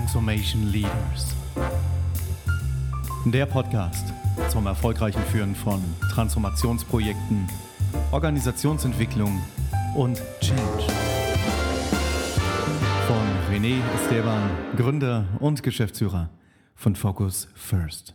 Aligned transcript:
Transformation 0.00 0.72
Leaders. 0.72 1.36
Der 3.26 3.44
Podcast 3.44 4.14
zum 4.48 4.66
erfolgreichen 4.66 5.22
Führen 5.24 5.54
von 5.54 5.82
Transformationsprojekten, 6.14 7.46
Organisationsentwicklung 8.10 9.42
und 9.94 10.22
Change. 10.40 10.84
Von 13.06 13.54
René 13.54 13.78
Esteban, 13.96 14.50
Gründer 14.74 15.28
und 15.38 15.62
Geschäftsführer 15.62 16.30
von 16.74 16.96
Focus 16.96 17.48
First. 17.54 18.14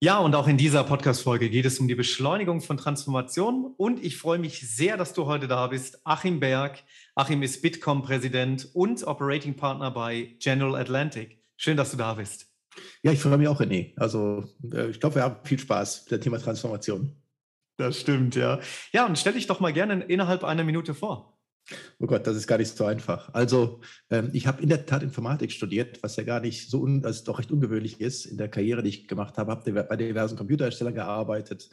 Ja, 0.00 0.18
und 0.18 0.36
auch 0.36 0.46
in 0.46 0.56
dieser 0.56 0.84
Podcast-Folge 0.84 1.50
geht 1.50 1.66
es 1.66 1.80
um 1.80 1.88
die 1.88 1.96
Beschleunigung 1.96 2.60
von 2.60 2.76
Transformation. 2.76 3.74
Und 3.76 4.00
ich 4.04 4.16
freue 4.16 4.38
mich 4.38 4.60
sehr, 4.60 4.96
dass 4.96 5.12
du 5.12 5.26
heute 5.26 5.48
da 5.48 5.66
bist. 5.66 6.00
Achim 6.04 6.38
Berg. 6.38 6.84
Achim 7.18 7.42
ist 7.42 7.62
Bitkom-Präsident 7.62 8.68
und 8.74 9.04
Operating 9.04 9.56
Partner 9.56 9.90
bei 9.90 10.36
General 10.38 10.76
Atlantic. 10.76 11.42
Schön, 11.56 11.76
dass 11.76 11.90
du 11.90 11.96
da 11.96 12.14
bist. 12.14 12.46
Ja, 13.02 13.10
ich 13.10 13.18
freue 13.18 13.36
mich 13.38 13.48
auch, 13.48 13.60
René. 13.60 13.92
Also, 13.96 14.44
äh, 14.72 14.90
ich 14.90 15.00
glaube, 15.00 15.16
wir 15.16 15.22
haben 15.24 15.44
viel 15.44 15.58
Spaß 15.58 16.04
mit 16.04 16.12
dem 16.12 16.20
Thema 16.20 16.38
Transformation. 16.38 17.20
Das 17.76 17.98
stimmt, 17.98 18.36
ja. 18.36 18.60
Ja, 18.92 19.04
und 19.04 19.18
stell 19.18 19.32
dich 19.32 19.48
doch 19.48 19.58
mal 19.58 19.72
gerne 19.72 20.04
innerhalb 20.04 20.44
einer 20.44 20.62
Minute 20.62 20.94
vor. 20.94 21.36
Oh 21.98 22.06
Gott, 22.06 22.24
das 22.24 22.36
ist 22.36 22.46
gar 22.46 22.58
nicht 22.58 22.76
so 22.76 22.84
einfach. 22.84 23.34
Also, 23.34 23.80
ähm, 24.10 24.30
ich 24.32 24.46
habe 24.46 24.62
in 24.62 24.68
der 24.68 24.86
Tat 24.86 25.02
Informatik 25.02 25.50
studiert, 25.50 26.00
was 26.04 26.14
ja 26.14 26.22
gar 26.22 26.38
nicht 26.38 26.70
so, 26.70 26.82
un, 26.82 27.04
also 27.04 27.24
doch 27.24 27.40
recht 27.40 27.50
ungewöhnlich 27.50 28.00
ist 28.00 28.26
in 28.26 28.38
der 28.38 28.48
Karriere, 28.48 28.84
die 28.84 28.90
ich 28.90 29.08
gemacht 29.08 29.38
habe. 29.38 29.50
Habe 29.50 29.84
bei 29.84 29.96
diversen 29.96 30.38
Computerherstellern 30.38 30.94
gearbeitet, 30.94 31.68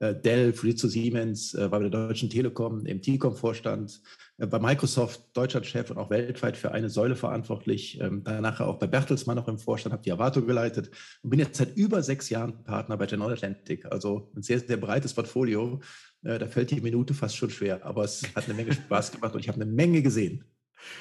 Dell, 0.00 0.52
Fujitsu 0.52 0.88
Siemens, 0.88 1.54
äh, 1.54 1.70
war 1.70 1.80
bei 1.80 1.88
der 1.88 2.08
Deutschen 2.08 2.30
Telekom 2.30 2.86
im 2.86 3.02
T-Com-Vorstand, 3.02 4.00
äh, 4.38 4.46
bei 4.46 4.58
Microsoft 4.58 5.36
Deutschlandchef 5.36 5.90
und 5.90 5.98
auch 5.98 6.10
weltweit 6.10 6.56
für 6.56 6.72
eine 6.72 6.88
Säule 6.88 7.16
verantwortlich. 7.16 8.00
Ähm, 8.00 8.22
danach 8.24 8.60
auch 8.60 8.78
bei 8.78 8.86
Bertelsmann 8.86 9.36
noch 9.36 9.48
im 9.48 9.58
Vorstand, 9.58 9.92
habe 9.92 10.02
die 10.02 10.12
Avato 10.12 10.42
geleitet 10.42 10.90
und 11.22 11.30
bin 11.30 11.40
jetzt 11.40 11.56
seit 11.56 11.76
über 11.76 12.02
sechs 12.02 12.30
Jahren 12.30 12.64
Partner 12.64 12.96
bei 12.96 13.06
General 13.06 13.32
Atlantic. 13.32 13.84
Also 13.90 14.30
ein 14.36 14.42
sehr, 14.42 14.60
sehr 14.60 14.76
breites 14.76 15.14
Portfolio. 15.14 15.80
Da 16.22 16.46
fällt 16.48 16.72
die 16.72 16.80
Minute 16.80 17.14
fast 17.14 17.36
schon 17.36 17.48
schwer, 17.48 17.84
aber 17.86 18.02
es 18.02 18.22
hat 18.34 18.46
eine 18.46 18.54
Menge 18.54 18.72
Spaß 18.72 19.12
gemacht 19.12 19.34
und 19.34 19.40
ich 19.40 19.48
habe 19.48 19.60
eine 19.60 19.70
Menge 19.70 20.02
gesehen. 20.02 20.44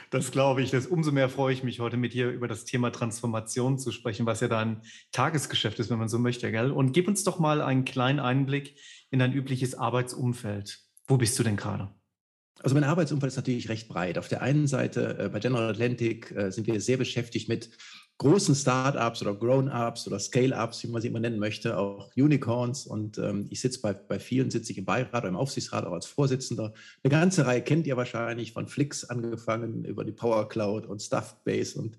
Das 0.09 0.31
glaube 0.31 0.61
ich. 0.61 0.71
Das, 0.71 0.87
umso 0.87 1.11
mehr 1.11 1.29
freue 1.29 1.53
ich 1.53 1.63
mich, 1.63 1.79
heute 1.79 1.97
mit 1.97 2.13
dir 2.13 2.29
über 2.29 2.47
das 2.47 2.65
Thema 2.65 2.91
Transformation 2.91 3.77
zu 3.77 3.91
sprechen, 3.91 4.25
was 4.25 4.39
ja 4.39 4.47
dein 4.47 4.81
Tagesgeschäft 5.11 5.79
ist, 5.79 5.89
wenn 5.89 5.99
man 5.99 6.09
so 6.09 6.19
möchte. 6.19 6.51
Gell? 6.51 6.71
Und 6.71 6.93
gib 6.93 7.07
uns 7.07 7.23
doch 7.23 7.39
mal 7.39 7.61
einen 7.61 7.85
kleinen 7.85 8.19
Einblick 8.19 8.77
in 9.09 9.19
dein 9.19 9.33
übliches 9.33 9.75
Arbeitsumfeld. 9.75 10.79
Wo 11.07 11.17
bist 11.17 11.37
du 11.39 11.43
denn 11.43 11.55
gerade? 11.55 11.93
Also 12.59 12.73
mein 12.73 12.83
Arbeitsumfeld 12.83 13.31
ist 13.31 13.37
natürlich 13.37 13.69
recht 13.69 13.87
breit. 13.87 14.17
Auf 14.17 14.27
der 14.27 14.41
einen 14.41 14.67
Seite 14.67 15.17
äh, 15.19 15.29
bei 15.29 15.39
General 15.39 15.69
Atlantic 15.69 16.31
äh, 16.31 16.51
sind 16.51 16.67
wir 16.67 16.81
sehr 16.81 16.97
beschäftigt 16.97 17.49
mit 17.49 17.69
großen 18.19 18.55
Startups 18.55 19.21
oder 19.21 19.35
Grown-ups 19.35 20.07
oder 20.07 20.19
Scale-ups, 20.19 20.83
wie 20.83 20.87
man 20.87 21.01
sie 21.01 21.09
immer 21.09 21.19
nennen 21.19 21.39
möchte, 21.39 21.77
auch 21.77 22.09
Unicorns. 22.15 22.87
Und 22.87 23.17
ähm, 23.19 23.47
ich 23.49 23.61
sitze 23.61 23.81
bei, 23.81 23.93
bei 23.93 24.19
vielen, 24.19 24.49
sitze 24.49 24.71
ich 24.71 24.77
im 24.79 24.85
Beirat 24.85 25.13
oder 25.13 25.27
im 25.27 25.35
Aufsichtsrat 25.35 25.85
auch 25.85 25.93
als 25.93 26.07
Vorsitzender. 26.07 26.73
Eine 27.03 27.11
ganze 27.11 27.45
Reihe 27.45 27.61
kennt 27.61 27.85
ihr 27.85 27.97
wahrscheinlich, 27.97 28.53
von 28.53 28.67
Flix 28.67 29.03
angefangen 29.03 29.85
über 29.85 30.03
die 30.03 30.11
Power 30.11 30.49
Cloud 30.49 30.87
und 30.87 31.01
Stuffbase 31.01 31.79
und 31.79 31.97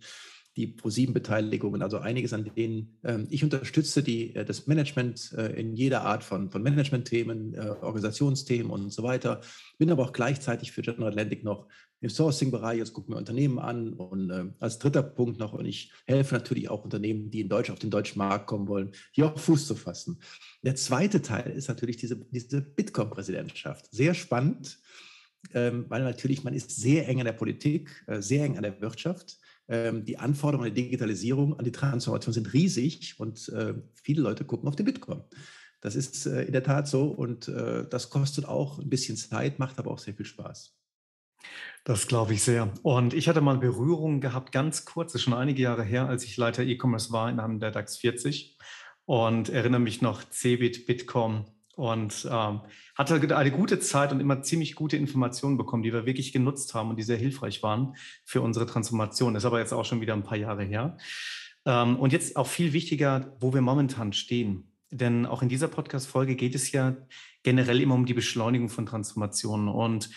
die 0.58 0.66
ProSieben-Beteiligungen, 0.66 1.82
also 1.82 1.98
einiges, 1.98 2.32
an 2.32 2.50
denen 2.56 2.98
ähm, 3.04 3.28
ich 3.30 3.44
unterstütze 3.44 4.02
die, 4.02 4.34
äh, 4.34 4.44
das 4.44 4.66
Management 4.66 5.32
äh, 5.38 5.58
in 5.58 5.76
jeder 5.76 6.02
Art 6.02 6.24
von, 6.24 6.50
von 6.50 6.62
Management-Themen, 6.62 7.54
äh, 7.54 7.60
Organisationsthemen 7.80 8.70
und 8.70 8.92
so 8.92 9.04
weiter. 9.04 9.40
Bin 9.78 9.90
aber 9.90 10.02
auch 10.02 10.12
gleichzeitig 10.12 10.72
für 10.72 10.82
General 10.82 11.10
Atlantic 11.10 11.44
noch 11.44 11.68
im 12.00 12.10
Sourcing-Bereich, 12.10 12.78
jetzt 12.78 12.92
gucken 12.92 13.14
wir 13.14 13.18
Unternehmen 13.18 13.58
an 13.58 13.92
und 13.92 14.30
äh, 14.30 14.46
als 14.58 14.78
dritter 14.78 15.02
Punkt 15.02 15.38
noch, 15.38 15.52
und 15.52 15.64
ich 15.64 15.92
helfe 16.06 16.34
natürlich 16.34 16.68
auch 16.68 16.84
Unternehmen, 16.84 17.30
die 17.30 17.40
in 17.40 17.48
Deutsch 17.48 17.70
auf 17.70 17.78
den 17.78 17.90
deutschen 17.90 18.18
Markt 18.18 18.46
kommen 18.46 18.66
wollen, 18.66 18.92
hier 19.12 19.26
auch 19.26 19.38
Fuß 19.38 19.66
zu 19.66 19.76
fassen. 19.76 20.18
Der 20.62 20.74
zweite 20.74 21.22
Teil 21.22 21.52
ist 21.52 21.68
natürlich 21.68 21.96
diese, 21.96 22.16
diese 22.30 22.60
Bitkom-Präsidentschaft. 22.62 23.86
Sehr 23.92 24.14
spannend, 24.14 24.78
ähm, 25.54 25.86
weil 25.88 26.02
natürlich 26.02 26.42
man 26.42 26.54
ist 26.54 26.74
sehr 26.74 27.08
eng 27.08 27.20
an 27.20 27.26
der 27.26 27.32
Politik, 27.32 28.04
äh, 28.08 28.20
sehr 28.20 28.44
eng 28.44 28.56
an 28.56 28.64
der 28.64 28.80
Wirtschaft. 28.80 29.38
Ähm, 29.68 30.04
die 30.04 30.18
Anforderungen 30.18 30.68
an 30.68 30.74
die 30.74 30.82
Digitalisierung, 30.82 31.58
an 31.58 31.64
die 31.64 31.72
Transformation 31.72 32.32
sind 32.32 32.52
riesig 32.52 33.14
und 33.18 33.48
äh, 33.50 33.74
viele 33.94 34.22
Leute 34.22 34.44
gucken 34.44 34.68
auf 34.68 34.76
den 34.76 34.86
Bitkom. 34.86 35.24
Das 35.80 35.94
ist 35.94 36.26
äh, 36.26 36.42
in 36.42 36.52
der 36.52 36.62
Tat 36.64 36.88
so 36.88 37.04
und 37.08 37.48
äh, 37.48 37.86
das 37.88 38.10
kostet 38.10 38.46
auch 38.46 38.78
ein 38.78 38.88
bisschen 38.88 39.16
Zeit, 39.16 39.58
macht 39.58 39.78
aber 39.78 39.90
auch 39.90 39.98
sehr 39.98 40.14
viel 40.14 40.26
Spaß. 40.26 40.74
Das 41.84 42.08
glaube 42.08 42.34
ich 42.34 42.42
sehr. 42.42 42.72
Und 42.82 43.14
ich 43.14 43.28
hatte 43.28 43.40
mal 43.40 43.58
Berührungen 43.58 44.20
gehabt, 44.20 44.52
ganz 44.52 44.84
kurz, 44.84 45.12
das 45.12 45.20
ist 45.20 45.24
schon 45.24 45.34
einige 45.34 45.62
Jahre 45.62 45.84
her, 45.84 46.08
als 46.08 46.24
ich 46.24 46.36
Leiter 46.36 46.62
E-Commerce 46.64 47.12
war 47.12 47.30
in 47.30 47.38
einem 47.38 47.60
der 47.60 47.70
DAX 47.70 47.96
40 47.98 48.58
und 49.04 49.48
erinnere 49.48 49.80
mich 49.80 50.02
noch 50.02 50.28
Cebit, 50.30 50.86
Bitkom 50.86 51.46
und 51.78 52.28
ähm, 52.28 52.60
hatte 52.96 53.36
eine 53.36 53.50
gute 53.52 53.78
Zeit 53.78 54.10
und 54.10 54.18
immer 54.18 54.42
ziemlich 54.42 54.74
gute 54.74 54.96
Informationen 54.96 55.56
bekommen, 55.56 55.84
die 55.84 55.92
wir 55.92 56.06
wirklich 56.06 56.32
genutzt 56.32 56.74
haben 56.74 56.90
und 56.90 56.96
die 56.96 57.04
sehr 57.04 57.16
hilfreich 57.16 57.62
waren 57.62 57.94
für 58.24 58.40
unsere 58.40 58.66
Transformation. 58.66 59.32
Das 59.32 59.44
ist 59.44 59.46
aber 59.46 59.60
jetzt 59.60 59.72
auch 59.72 59.84
schon 59.84 60.00
wieder 60.00 60.14
ein 60.14 60.24
paar 60.24 60.36
Jahre 60.36 60.64
her. 60.64 60.96
Ähm, 61.64 61.96
und 61.96 62.12
jetzt 62.12 62.36
auch 62.36 62.48
viel 62.48 62.72
wichtiger, 62.72 63.36
wo 63.38 63.54
wir 63.54 63.60
momentan 63.60 64.12
stehen. 64.12 64.72
Denn 64.90 65.24
auch 65.24 65.40
in 65.40 65.48
dieser 65.48 65.68
Podcast-Folge 65.68 66.34
geht 66.34 66.56
es 66.56 66.72
ja 66.72 66.96
generell 67.44 67.80
immer 67.80 67.94
um 67.94 68.06
die 68.06 68.14
Beschleunigung 68.14 68.70
von 68.70 68.84
Transformationen. 68.84 69.68
Und 69.68 70.10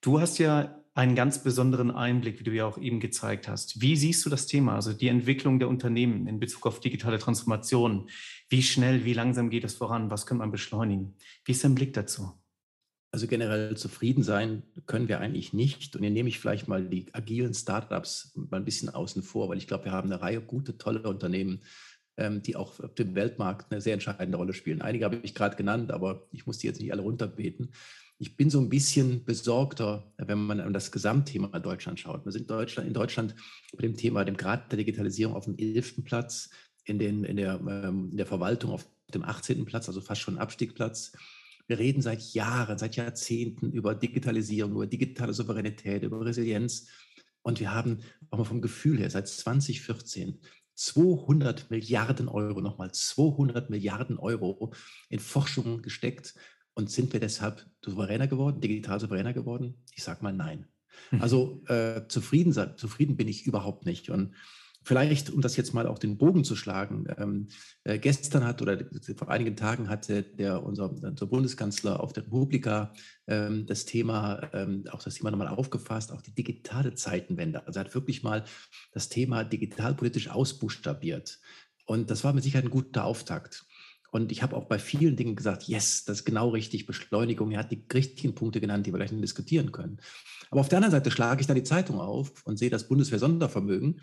du 0.00 0.18
hast 0.18 0.38
ja 0.38 0.81
einen 0.94 1.14
ganz 1.14 1.42
besonderen 1.42 1.90
Einblick, 1.90 2.38
wie 2.38 2.44
du 2.44 2.52
ja 2.52 2.66
auch 2.66 2.76
eben 2.76 3.00
gezeigt 3.00 3.48
hast. 3.48 3.80
Wie 3.80 3.96
siehst 3.96 4.24
du 4.26 4.30
das 4.30 4.46
Thema, 4.46 4.74
also 4.74 4.92
die 4.92 5.08
Entwicklung 5.08 5.58
der 5.58 5.68
Unternehmen 5.68 6.26
in 6.26 6.38
Bezug 6.38 6.66
auf 6.66 6.80
digitale 6.80 7.18
Transformation? 7.18 8.10
Wie 8.50 8.62
schnell, 8.62 9.04
wie 9.04 9.14
langsam 9.14 9.48
geht 9.48 9.64
es 9.64 9.74
voran? 9.74 10.10
Was 10.10 10.26
kann 10.26 10.38
man 10.38 10.50
beschleunigen? 10.50 11.16
Wie 11.44 11.52
ist 11.52 11.64
dein 11.64 11.74
Blick 11.74 11.94
dazu? 11.94 12.32
Also 13.10 13.26
generell 13.26 13.76
zufrieden 13.76 14.22
sein 14.22 14.62
können 14.86 15.08
wir 15.08 15.20
eigentlich 15.20 15.52
nicht. 15.52 15.96
Und 15.96 16.02
hier 16.02 16.10
nehme 16.10 16.28
ich 16.28 16.38
vielleicht 16.38 16.68
mal 16.68 16.86
die 16.86 17.12
agilen 17.14 17.54
Startups 17.54 18.32
mal 18.34 18.58
ein 18.58 18.64
bisschen 18.64 18.88
außen 18.90 19.22
vor, 19.22 19.48
weil 19.48 19.58
ich 19.58 19.66
glaube, 19.66 19.86
wir 19.86 19.92
haben 19.92 20.10
eine 20.10 20.20
Reihe 20.20 20.40
gute, 20.40 20.76
tolle 20.76 21.02
Unternehmen, 21.02 21.62
ähm, 22.18 22.42
die 22.42 22.56
auch 22.56 22.80
auf 22.80 22.94
dem 22.94 23.14
Weltmarkt 23.14 23.70
eine 23.70 23.80
sehr 23.80 23.94
entscheidende 23.94 24.36
Rolle 24.36 24.52
spielen. 24.54 24.82
Einige 24.82 25.06
habe 25.06 25.20
ich 25.22 25.34
gerade 25.34 25.56
genannt, 25.56 25.90
aber 25.90 26.26
ich 26.32 26.46
muss 26.46 26.58
die 26.58 26.66
jetzt 26.66 26.80
nicht 26.80 26.92
alle 26.92 27.02
runterbeten 27.02 27.72
ich 28.22 28.36
bin 28.36 28.50
so 28.50 28.60
ein 28.60 28.68
bisschen 28.68 29.24
besorgter, 29.24 30.12
wenn 30.16 30.46
man 30.46 30.60
an 30.60 30.72
das 30.72 30.92
Gesamtthema 30.92 31.58
Deutschland 31.58 31.98
schaut. 31.98 32.24
Wir 32.24 32.30
sind 32.30 32.48
Deutschland, 32.48 32.86
in 32.86 32.94
Deutschland 32.94 33.34
bei 33.72 33.82
dem 33.82 33.96
Thema, 33.96 34.24
dem 34.24 34.36
Grad 34.36 34.70
der 34.70 34.76
Digitalisierung 34.76 35.34
auf 35.34 35.46
dem 35.46 35.58
11. 35.58 36.04
Platz, 36.04 36.48
in, 36.84 37.00
den, 37.00 37.24
in, 37.24 37.36
der, 37.36 37.54
ähm, 37.54 38.10
in 38.12 38.16
der 38.16 38.26
Verwaltung 38.26 38.70
auf 38.70 38.88
dem 39.12 39.24
18. 39.24 39.64
Platz, 39.64 39.88
also 39.88 40.00
fast 40.00 40.20
schon 40.20 40.38
Abstiegsplatz. 40.38 41.16
Wir 41.66 41.80
reden 41.80 42.00
seit 42.00 42.22
Jahren, 42.32 42.78
seit 42.78 42.94
Jahrzehnten 42.94 43.72
über 43.72 43.96
Digitalisierung, 43.96 44.70
über 44.70 44.86
digitale 44.86 45.32
Souveränität, 45.32 46.04
über 46.04 46.24
Resilienz. 46.24 46.86
Und 47.42 47.58
wir 47.58 47.74
haben 47.74 47.98
auch 48.30 48.38
mal 48.38 48.44
vom 48.44 48.62
Gefühl 48.62 49.00
her 49.00 49.10
seit 49.10 49.26
2014 49.26 50.38
200 50.76 51.70
Milliarden 51.70 52.28
Euro, 52.28 52.60
nochmal 52.60 52.92
200 52.92 53.68
Milliarden 53.68 54.16
Euro 54.18 54.72
in 55.08 55.18
Forschung 55.18 55.82
gesteckt, 55.82 56.34
und 56.74 56.90
sind 56.90 57.12
wir 57.12 57.20
deshalb 57.20 57.66
souveräner 57.84 58.26
geworden, 58.26 58.60
digital 58.60 59.00
souveräner 59.00 59.32
geworden? 59.32 59.82
Ich 59.94 60.02
sage 60.02 60.22
mal 60.22 60.32
nein. 60.32 60.66
Mhm. 61.10 61.22
Also 61.22 61.62
äh, 61.66 62.02
zufrieden, 62.08 62.52
zufrieden 62.76 63.16
bin 63.16 63.28
ich 63.28 63.46
überhaupt 63.46 63.86
nicht. 63.86 64.10
Und 64.10 64.34
vielleicht, 64.84 65.30
um 65.30 65.40
das 65.40 65.56
jetzt 65.56 65.74
mal 65.74 65.86
auch 65.86 65.98
den 65.98 66.18
Bogen 66.18 66.44
zu 66.44 66.56
schlagen, 66.56 67.06
ähm, 67.18 67.48
äh, 67.84 67.98
gestern 67.98 68.44
hat 68.44 68.62
oder 68.62 68.78
vor 69.16 69.28
einigen 69.28 69.56
Tagen 69.56 69.88
hatte 69.88 70.22
der, 70.22 70.62
unser, 70.62 70.90
unser 70.90 71.26
Bundeskanzler 71.26 72.00
auf 72.00 72.12
der 72.12 72.24
Republika 72.24 72.92
ähm, 73.26 73.66
das 73.66 73.84
Thema, 73.84 74.50
ähm, 74.52 74.84
auch 74.90 75.02
das 75.02 75.14
Thema 75.14 75.30
nochmal 75.30 75.48
aufgefasst, 75.48 76.12
auch 76.12 76.22
die 76.22 76.34
digitale 76.34 76.94
Zeitenwende. 76.94 77.66
Also 77.66 77.78
er 77.78 77.84
hat 77.84 77.94
wirklich 77.94 78.22
mal 78.22 78.44
das 78.92 79.08
Thema 79.08 79.44
digitalpolitisch 79.44 80.28
ausbuchstabiert. 80.28 81.38
Und 81.84 82.10
das 82.10 82.24
war 82.24 82.32
mit 82.32 82.44
Sicherheit 82.44 82.64
ein 82.64 82.70
guter 82.70 83.04
Auftakt. 83.04 83.66
Und 84.12 84.30
ich 84.30 84.42
habe 84.42 84.54
auch 84.56 84.66
bei 84.66 84.78
vielen 84.78 85.16
Dingen 85.16 85.36
gesagt, 85.36 85.64
yes, 85.64 86.04
das 86.04 86.18
ist 86.18 86.24
genau 86.26 86.50
richtig, 86.50 86.84
Beschleunigung. 86.84 87.50
Er 87.50 87.60
hat 87.60 87.72
die 87.72 87.82
richtigen 87.92 88.34
Punkte 88.34 88.60
genannt, 88.60 88.86
die 88.86 88.92
wir 88.92 88.98
gleich 88.98 89.10
diskutieren 89.10 89.72
können. 89.72 90.00
Aber 90.50 90.60
auf 90.60 90.68
der 90.68 90.76
anderen 90.76 90.92
Seite 90.92 91.10
schlage 91.10 91.40
ich 91.40 91.46
dann 91.46 91.56
die 91.56 91.62
Zeitung 91.62 91.98
auf 91.98 92.30
und 92.44 92.58
sehe 92.58 92.68
das 92.68 92.88
Bundeswehr-Sondervermögen 92.88 94.02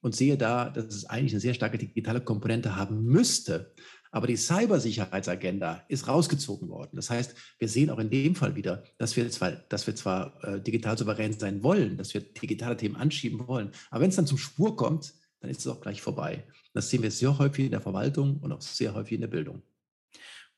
und 0.00 0.16
sehe 0.16 0.38
da, 0.38 0.70
dass 0.70 0.86
es 0.86 1.04
eigentlich 1.04 1.34
eine 1.34 1.40
sehr 1.40 1.52
starke 1.52 1.76
digitale 1.76 2.22
Komponente 2.22 2.76
haben 2.76 3.04
müsste. 3.04 3.74
Aber 4.10 4.26
die 4.26 4.36
Cybersicherheitsagenda 4.36 5.84
ist 5.88 6.08
rausgezogen 6.08 6.70
worden. 6.70 6.96
Das 6.96 7.10
heißt, 7.10 7.34
wir 7.58 7.68
sehen 7.68 7.90
auch 7.90 7.98
in 7.98 8.08
dem 8.08 8.34
Fall 8.34 8.56
wieder, 8.56 8.84
dass 8.96 9.16
wir 9.16 9.30
zwar, 9.30 9.52
dass 9.52 9.86
wir 9.86 9.94
zwar 9.94 10.42
äh, 10.44 10.62
digital 10.62 10.96
souverän 10.96 11.38
sein 11.38 11.62
wollen, 11.62 11.98
dass 11.98 12.14
wir 12.14 12.22
digitale 12.22 12.78
Themen 12.78 12.96
anschieben 12.96 13.46
wollen, 13.46 13.70
aber 13.90 14.00
wenn 14.00 14.10
es 14.10 14.16
dann 14.16 14.26
zum 14.26 14.38
Spur 14.38 14.76
kommt, 14.76 15.12
dann 15.42 15.50
ist 15.50 15.60
es 15.60 15.66
auch 15.66 15.80
gleich 15.80 16.00
vorbei. 16.00 16.46
Das 16.72 16.88
sehen 16.88 17.02
wir 17.02 17.10
sehr 17.10 17.36
häufig 17.38 17.66
in 17.66 17.72
der 17.72 17.80
Verwaltung 17.80 18.38
und 18.38 18.52
auch 18.52 18.62
sehr 18.62 18.94
häufig 18.94 19.14
in 19.14 19.20
der 19.20 19.28
Bildung. 19.28 19.62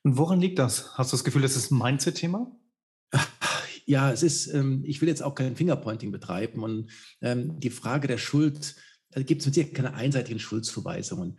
Und 0.02 0.18
woran 0.18 0.40
liegt 0.40 0.58
das? 0.58 0.96
Hast 0.96 1.12
du 1.12 1.16
das 1.16 1.24
Gefühl, 1.24 1.42
das 1.42 1.56
ist 1.56 1.72
ein 1.72 1.78
Mindset-Thema? 1.78 2.54
Ja, 3.86 4.10
es 4.10 4.22
ist, 4.22 4.46
ähm, 4.46 4.82
ich 4.86 5.02
will 5.02 5.10
jetzt 5.10 5.22
auch 5.22 5.34
kein 5.34 5.56
Fingerpointing 5.56 6.10
betreiben 6.10 6.62
und 6.62 6.90
ähm, 7.20 7.60
die 7.60 7.68
Frage 7.68 8.08
der 8.08 8.16
Schuld 8.16 8.76
gibt 9.14 9.42
es 9.42 9.46
mit 9.46 9.54
Sicherheit 9.54 9.74
keine 9.74 9.92
einseitigen 9.92 10.40
Schuldzuweisungen. 10.40 11.38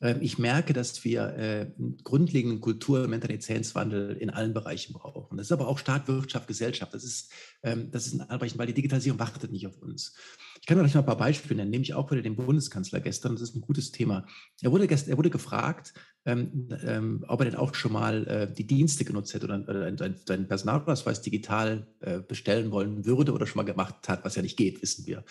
Ähm, 0.00 0.18
ich 0.20 0.38
merke, 0.38 0.72
dass 0.72 1.04
wir 1.04 1.34
äh, 1.36 1.72
einen 1.78 1.98
grundlegenden 2.02 2.60
Kultur- 2.60 3.04
und 3.04 3.10
Mentalitätswandel 3.10 4.16
in 4.16 4.30
allen 4.30 4.52
Bereichen 4.52 4.92
brauchen. 4.92 5.36
Das 5.36 5.46
ist 5.46 5.52
aber 5.52 5.68
auch 5.68 5.78
Staat, 5.78 6.08
Wirtschaft, 6.08 6.48
Gesellschaft. 6.48 6.92
Das 6.92 7.04
ist, 7.04 7.32
ähm, 7.62 7.90
das 7.90 8.06
ist 8.06 8.14
ein 8.14 8.28
Anbrechen, 8.28 8.58
weil 8.58 8.66
die 8.66 8.74
Digitalisierung 8.74 9.18
wartet 9.18 9.52
nicht 9.52 9.66
auf 9.66 9.78
uns. 9.78 10.14
Ich 10.60 10.66
kann 10.66 10.78
euch 10.80 10.94
noch 10.94 11.02
ein 11.02 11.06
paar 11.06 11.16
Beispiele 11.16 11.56
nennen, 11.56 11.70
nämlich 11.70 11.94
auch 11.94 12.10
wieder 12.10 12.22
den 12.22 12.36
Bundeskanzler 12.36 13.00
gestern. 13.00 13.32
Das 13.32 13.42
ist 13.42 13.56
ein 13.56 13.62
gutes 13.62 13.90
Thema. 13.90 14.26
Er 14.60 14.72
wurde, 14.72 14.86
gestern, 14.86 15.12
er 15.12 15.16
wurde 15.16 15.30
gefragt, 15.30 15.94
ähm, 16.26 17.24
ob 17.28 17.40
er 17.40 17.46
denn 17.46 17.54
auch 17.54 17.74
schon 17.74 17.92
mal 17.92 18.26
äh, 18.26 18.52
die 18.52 18.66
Dienste 18.66 19.04
genutzt 19.04 19.32
hätte 19.32 19.46
oder, 19.46 19.60
oder 19.60 20.16
seinen 20.26 20.48
Personalausweis 20.48 21.22
digital 21.22 21.86
äh, 22.00 22.18
bestellen 22.18 22.70
wollen 22.70 23.06
würde 23.06 23.32
oder 23.32 23.46
schon 23.46 23.58
mal 23.58 23.70
gemacht 23.70 24.08
hat, 24.08 24.24
was 24.24 24.34
ja 24.34 24.42
nicht 24.42 24.56
geht, 24.56 24.82
wissen 24.82 25.06
wir. 25.06 25.24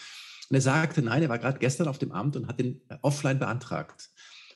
Und 0.50 0.56
er 0.56 0.62
sagte, 0.62 1.02
nein, 1.02 1.24
er 1.24 1.30
war 1.30 1.40
gerade 1.40 1.60
gestern 1.60 1.88
auf 1.88 1.98
dem 1.98 2.12
Amt 2.12 2.36
und 2.36 2.48
hat 2.48 2.60
den 2.60 2.82
offline 3.02 3.40
beantragt 3.40 4.10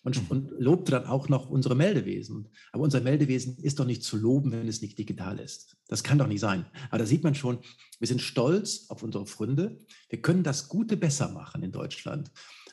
und, 0.04 0.22
mhm. 0.22 0.28
und 0.30 0.52
lobte 0.60 0.92
dann 0.92 1.06
auch 1.06 1.30
noch 1.30 1.50
unsere 1.50 1.76
Meldewesen. 1.76 2.50
Aber 2.72 2.84
unser 2.84 3.02
Meldewesen 3.02 3.58
ist 3.58 3.80
doch 3.80 3.86
nicht 3.86 4.04
zu 4.04 4.18
loben, 4.18 4.52
wenn 4.52 4.68
es 4.68 4.82
nicht 4.82 4.98
digital 4.98 5.40
ist. 5.40 5.78
Das 5.88 6.04
kann 6.04 6.18
doch 6.18 6.28
nicht 6.28 6.40
sein. 6.40 6.66
Aber 6.90 7.00
da 7.00 7.06
sieht 7.06 7.24
man 7.24 7.36
schon, 7.36 7.60
wir 8.00 8.08
sind 8.08 8.22
stolz 8.22 8.86
auf 8.90 9.04
unsere 9.04 9.26
Fründe. 9.26 9.80
Wir 10.10 10.22
können 10.22 10.44
das 10.44 10.70
Gute 10.70 10.98
besser 10.98 11.30
machen 11.30 11.64
in 11.64 11.72
Deutschland. 11.72 12.32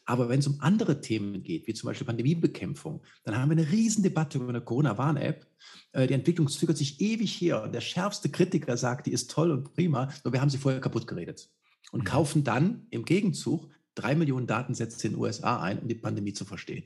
Aber 0.09 0.29
wenn 0.29 0.39
es 0.39 0.47
um 0.47 0.61
andere 0.61 1.01
Themen 1.01 1.43
geht, 1.43 1.67
wie 1.67 1.75
zum 1.75 1.89
Beispiel 1.89 2.07
Pandemiebekämpfung, 2.07 3.03
dann 3.25 3.37
haben 3.37 3.51
wir 3.51 3.57
eine 3.57 3.71
Riesendebatte 3.71 4.39
über 4.39 4.49
eine 4.49 4.61
Corona-Warn-App. 4.61 5.47
Äh, 5.93 6.07
die 6.07 6.15
Entwicklung 6.15 6.47
zögert 6.47 6.79
sich 6.79 7.01
ewig 7.01 7.41
her. 7.41 7.65
Und 7.65 7.75
der 7.75 7.81
schärfste 7.81 8.29
Kritiker 8.29 8.77
sagt, 8.77 9.07
die 9.07 9.13
ist 9.13 9.33
toll 9.33 9.51
und 9.51 9.75
prima, 9.75 10.13
nur 10.23 10.33
wir 10.33 10.41
haben 10.41 10.51
sie 10.51 10.59
vorher 10.59 10.81
kaputt 10.81 11.09
geredet. 11.09 11.51
Und 11.91 12.01
mhm. 12.01 12.05
kaufen 12.05 12.45
dann 12.45 12.87
im 12.91 13.05
Gegenzug 13.05 13.69
drei 13.97 14.15
Millionen 14.15 14.47
Datensätze 14.47 15.09
in 15.09 15.15
den 15.15 15.21
USA 15.21 15.61
ein, 15.61 15.81
um 15.81 15.89
die 15.89 15.95
Pandemie 15.97 16.33
zu 16.33 16.45
verstehen. 16.45 16.85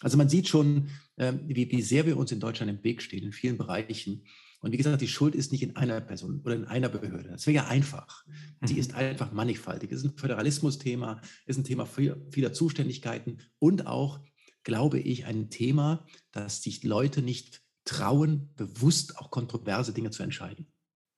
Also 0.00 0.16
man 0.16 0.28
sieht 0.28 0.48
schon, 0.48 0.88
ähm, 1.16 1.40
wie, 1.46 1.70
wie 1.70 1.82
sehr 1.82 2.06
wir 2.06 2.16
uns 2.16 2.32
in 2.32 2.40
Deutschland 2.40 2.70
im 2.70 2.84
Weg 2.84 3.02
stehen, 3.02 3.24
in 3.24 3.32
vielen 3.32 3.58
Bereichen. 3.58 4.24
Und 4.60 4.72
wie 4.72 4.76
gesagt, 4.76 5.00
die 5.00 5.08
Schuld 5.08 5.34
ist 5.34 5.52
nicht 5.52 5.62
in 5.62 5.76
einer 5.76 6.00
Person 6.00 6.40
oder 6.44 6.54
in 6.54 6.64
einer 6.64 6.88
Behörde. 6.88 7.30
Das 7.30 7.46
wäre 7.46 7.56
ja 7.56 7.66
einfach. 7.68 8.24
Sie 8.64 8.74
mhm. 8.74 8.80
ist 8.80 8.94
einfach 8.94 9.32
mannigfaltig. 9.32 9.92
Es 9.92 9.98
ist 9.98 10.04
ein 10.04 10.16
Föderalismus-Thema, 10.16 11.20
ist 11.46 11.58
ein 11.58 11.64
Thema 11.64 11.86
vieler 11.86 12.52
Zuständigkeiten 12.52 13.38
und 13.58 13.86
auch, 13.86 14.20
glaube 14.64 14.98
ich, 14.98 15.26
ein 15.26 15.50
Thema, 15.50 16.06
dass 16.32 16.62
sich 16.62 16.82
Leute 16.82 17.22
nicht 17.22 17.62
trauen, 17.84 18.50
bewusst 18.56 19.16
auch 19.18 19.30
kontroverse 19.30 19.92
Dinge 19.92 20.10
zu 20.10 20.22
entscheiden. 20.22 20.66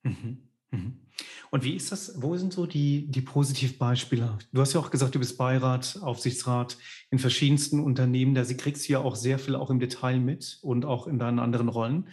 Mhm. 0.03 0.49
Mhm. 0.71 1.01
Und 1.49 1.63
wie 1.63 1.75
ist 1.75 1.91
das? 1.91 2.21
Wo 2.21 2.37
sind 2.37 2.53
so 2.53 2.65
die, 2.65 3.07
die 3.07 3.21
Positivbeispiele? 3.21 4.37
Du 4.53 4.61
hast 4.61 4.73
ja 4.73 4.79
auch 4.79 4.91
gesagt, 4.91 5.15
du 5.15 5.19
bist 5.19 5.37
Beirat, 5.37 5.99
Aufsichtsrat 6.01 6.77
in 7.09 7.19
verschiedensten 7.19 7.79
Unternehmen. 7.79 8.35
Da 8.35 8.43
kriegst 8.43 8.87
du 8.87 8.93
ja 8.93 8.99
auch 8.99 9.15
sehr 9.15 9.37
viel 9.37 9.55
auch 9.55 9.69
im 9.69 9.79
Detail 9.79 10.19
mit 10.19 10.59
und 10.61 10.85
auch 10.85 11.07
in 11.07 11.19
deinen 11.19 11.39
anderen 11.39 11.69
Rollen. 11.69 12.07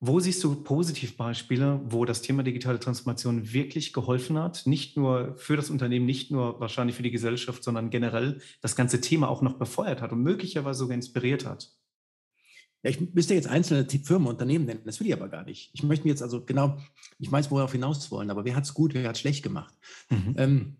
Wo 0.00 0.20
siehst 0.20 0.44
du 0.44 0.62
Positivbeispiele, 0.62 1.80
wo 1.86 2.04
das 2.04 2.20
Thema 2.20 2.42
digitale 2.42 2.78
Transformation 2.78 3.52
wirklich 3.52 3.94
geholfen 3.94 4.38
hat? 4.38 4.66
Nicht 4.66 4.96
nur 4.96 5.34
für 5.38 5.56
das 5.56 5.70
Unternehmen, 5.70 6.04
nicht 6.04 6.30
nur 6.30 6.60
wahrscheinlich 6.60 6.96
für 6.96 7.02
die 7.02 7.10
Gesellschaft, 7.10 7.64
sondern 7.64 7.88
generell 7.88 8.40
das 8.60 8.76
ganze 8.76 9.00
Thema 9.00 9.28
auch 9.28 9.40
noch 9.40 9.54
befeuert 9.54 10.02
hat 10.02 10.12
und 10.12 10.22
möglicherweise 10.22 10.80
sogar 10.80 10.94
inspiriert 10.94 11.46
hat? 11.46 11.70
Ja, 12.86 12.90
ich 12.90 13.00
müsste 13.14 13.34
jetzt 13.34 13.48
einzelne 13.48 13.84
Firmen, 14.04 14.28
Unternehmen 14.28 14.64
nennen, 14.64 14.82
das 14.84 15.00
will 15.00 15.08
ich 15.08 15.12
aber 15.12 15.28
gar 15.28 15.42
nicht. 15.42 15.70
Ich 15.74 15.82
möchte 15.82 16.04
mir 16.04 16.10
jetzt 16.10 16.22
also 16.22 16.44
genau, 16.44 16.78
ich 17.18 17.32
weiß, 17.32 17.50
worauf 17.50 17.72
hinaus 17.72 18.08
wollen, 18.12 18.30
aber 18.30 18.44
wer 18.44 18.54
hat 18.54 18.62
es 18.62 18.74
gut, 18.74 18.94
wer 18.94 19.08
hat 19.08 19.16
es 19.16 19.20
schlecht 19.20 19.42
gemacht? 19.42 19.74
Mhm. 20.08 20.34
Ähm, 20.36 20.76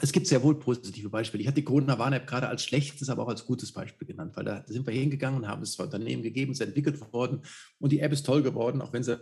es 0.00 0.12
gibt 0.12 0.28
sehr 0.28 0.44
wohl 0.44 0.60
positive 0.60 1.08
Beispiele. 1.08 1.40
Ich 1.42 1.48
hatte 1.48 1.56
die 1.56 1.64
Corona-Warn-App 1.64 2.28
gerade 2.28 2.46
als 2.46 2.62
schlechtes, 2.62 3.08
aber 3.08 3.24
auch 3.24 3.28
als 3.28 3.46
gutes 3.46 3.72
Beispiel 3.72 4.06
genannt, 4.06 4.36
weil 4.36 4.44
da 4.44 4.64
sind 4.68 4.86
wir 4.86 4.94
hingegangen 4.94 5.40
und 5.40 5.48
haben 5.48 5.62
es 5.62 5.72
zwei 5.72 5.84
Unternehmen 5.84 6.22
gegeben, 6.22 6.52
es 6.52 6.60
ist 6.60 6.68
entwickelt 6.68 7.00
worden 7.12 7.42
und 7.80 7.90
die 7.90 7.98
App 7.98 8.12
ist 8.12 8.24
toll 8.24 8.44
geworden, 8.44 8.80
auch 8.80 8.92
wenn 8.92 9.02
sie 9.02 9.18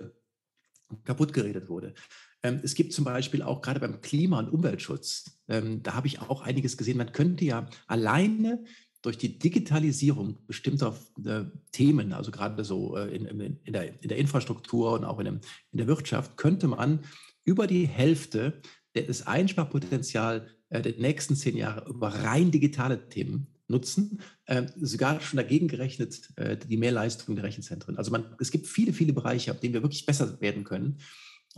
kaputt 1.05 1.33
geredet 1.33 1.71
wurde. 1.71 1.95
Ähm, 2.43 2.61
es 2.63 2.75
gibt 2.75 2.93
zum 2.93 3.07
Beispiel 3.07 3.41
auch 3.41 3.63
gerade 3.63 3.81
beim 3.81 4.03
Klima- 4.03 4.39
und 4.39 4.51
Umweltschutz, 4.51 5.41
ähm, 5.49 5.83
da 5.83 5.95
habe 5.95 6.07
ich 6.07 6.21
auch 6.21 6.43
einiges 6.43 6.77
gesehen. 6.77 6.99
Man 6.99 7.13
könnte 7.13 7.47
ja 7.47 7.71
alleine 7.87 8.65
durch 9.09 9.17
die 9.17 9.39
Digitalisierung 9.39 10.37
bestimmter 10.47 10.95
äh, 11.25 11.45
Themen, 11.73 12.13
also 12.13 12.31
gerade 12.31 12.63
so 12.63 12.95
äh, 12.95 13.09
in, 13.17 13.25
in, 13.25 13.73
der, 13.73 14.03
in, 14.03 14.09
der, 14.09 14.19
Infrastruktur 14.19 14.93
und 14.93 15.07
auch 15.07 15.19
in, 15.19 15.25
dem, 15.25 15.41
in 15.73 15.79
der 15.79 15.87
Wirtschaft, 15.87 16.37
könnte 16.37 16.69
man 16.69 17.01
über 17.43 17.67
die 17.67 17.89
Hälfte 17.89 18.61
des 18.95 19.27
Einsparpotenzial 19.27 20.47
äh, 20.69 20.83
der 20.83 20.99
nächsten 20.99 21.37
zehn 21.37 21.57
Jahre 21.57 21.89
über 21.89 22.09
rein 22.09 22.51
digitale 22.51 23.09
Themen 23.09 23.47
nutzen, 23.67 24.21
äh, 24.45 24.67
sogar 24.79 25.23
schon 25.23 25.39
dagegen 25.39 25.69
gerechnet 25.69 26.29
äh, 26.37 26.59
die 26.59 26.77
Mehrleistung 26.77 27.35
der 27.35 27.47
Rechenzentren. 27.47 27.97
Also 27.97 28.11
man, 28.11 28.27
es 28.39 28.51
gibt 28.51 28.67
viele, 28.67 28.93
viele 28.93 29.15
Bereiche, 29.15 29.53
auf 29.53 29.61
denen 29.61 29.73
wir 29.73 29.83
wirklich 29.83 30.05
besser 30.05 30.39
werden 30.43 30.65
können 30.65 30.99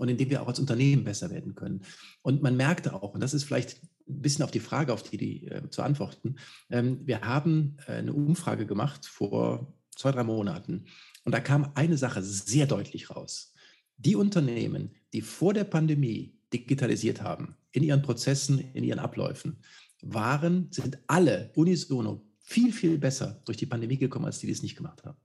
und 0.00 0.08
in 0.08 0.16
denen 0.16 0.30
wir 0.30 0.40
auch 0.40 0.48
als 0.48 0.58
Unternehmen 0.58 1.04
besser 1.04 1.30
werden 1.30 1.54
können. 1.54 1.82
Und 2.22 2.42
man 2.42 2.56
merkte 2.56 2.94
auch, 2.94 3.12
und 3.12 3.20
das 3.20 3.34
ist 3.34 3.44
vielleicht 3.44 3.82
ein 4.08 4.22
bisschen 4.22 4.42
auf 4.42 4.50
die 4.50 4.58
Frage, 4.58 4.94
auf 4.94 5.02
die, 5.02 5.18
die 5.18 5.46
äh, 5.46 5.68
zu 5.68 5.82
antworten, 5.82 6.36
ähm, 6.70 7.00
wir 7.04 7.20
haben 7.20 7.76
äh, 7.86 7.92
eine 7.92 8.14
Umfrage 8.14 8.64
gemacht 8.64 9.04
vor 9.04 9.74
zwei, 9.94 10.10
drei 10.10 10.24
Monaten 10.24 10.86
und 11.24 11.32
da 11.32 11.40
kam 11.40 11.72
eine 11.74 11.98
Sache 11.98 12.22
sehr 12.22 12.66
deutlich 12.66 13.10
raus. 13.10 13.52
Die 13.98 14.16
Unternehmen, 14.16 14.94
die 15.12 15.20
vor 15.20 15.52
der 15.52 15.64
Pandemie 15.64 16.34
digitalisiert 16.50 17.20
haben, 17.20 17.56
in 17.70 17.82
ihren 17.82 18.00
Prozessen, 18.00 18.58
in 18.72 18.84
ihren 18.84 19.00
Abläufen, 19.00 19.58
waren, 20.00 20.68
sind 20.70 20.98
alle 21.08 21.52
unisono 21.54 22.26
viel, 22.40 22.72
viel 22.72 22.96
besser 22.96 23.42
durch 23.44 23.58
die 23.58 23.66
Pandemie 23.66 23.98
gekommen, 23.98 24.24
als 24.24 24.38
die, 24.38 24.46
die 24.46 24.54
es 24.54 24.62
nicht 24.62 24.76
gemacht 24.76 25.04
haben. 25.04 25.18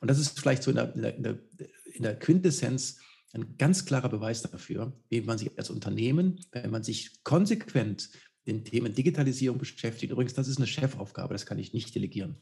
Und 0.00 0.08
das 0.08 0.18
ist 0.18 0.40
vielleicht 0.40 0.62
so 0.62 0.70
in 0.70 0.76
der, 0.76 0.94
in 0.94 1.22
der, 1.22 1.38
in 1.92 2.02
der 2.02 2.18
Quintessenz 2.18 2.98
ein 3.34 3.56
ganz 3.58 3.84
klarer 3.84 4.08
Beweis 4.08 4.42
dafür, 4.42 4.92
wie 5.08 5.20
man 5.20 5.38
sich 5.38 5.56
als 5.58 5.70
Unternehmen, 5.70 6.40
wenn 6.52 6.70
man 6.70 6.82
sich 6.82 7.22
konsequent 7.24 8.10
den 8.46 8.64
Themen 8.64 8.94
Digitalisierung 8.94 9.58
beschäftigt, 9.58 10.12
übrigens, 10.12 10.34
das 10.34 10.48
ist 10.48 10.58
eine 10.58 10.66
Chefaufgabe, 10.66 11.34
das 11.34 11.46
kann 11.46 11.58
ich 11.58 11.72
nicht 11.72 11.94
delegieren, 11.94 12.36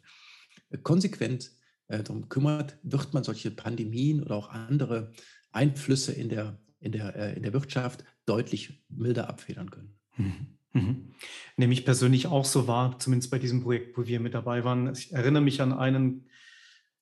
konsequent 0.83 1.53
äh, 1.89 2.03
darum 2.03 2.29
kümmert, 2.29 2.79
wird 2.83 3.15
man 3.15 3.25
solche 3.25 3.51
Pandemien 3.51 4.23
oder 4.23 4.37
auch 4.37 4.51
andere 4.51 5.13
Einflüsse 5.53 6.13
in 6.13 6.29
der, 6.29 6.59
in 6.81 6.93
der, 6.93 7.17
äh, 7.17 7.37
in 7.37 7.43
der 7.43 7.53
Wirtschaft 7.53 8.05
deutlich 8.27 8.83
milder 8.89 9.29
abfedern 9.29 9.71
können. 9.71 9.95
Mhm. 10.17 10.47
Mhm. 10.75 11.15
Nehme 11.57 11.75
ich 11.75 11.85
persönlich 11.85 12.27
auch 12.27 12.47
so 12.47 12.67
wahr, 12.67 12.99
zumindest 12.99 13.31
bei 13.31 13.39
diesem 13.39 13.63
Projekt, 13.63 13.97
wo 13.97 14.07
wir 14.07 14.21
mit 14.21 14.35
dabei 14.35 14.65
waren. 14.65 14.93
Ich 14.93 15.13
erinnere 15.13 15.43
mich 15.43 15.61
an 15.61 15.73
einen 15.73 16.27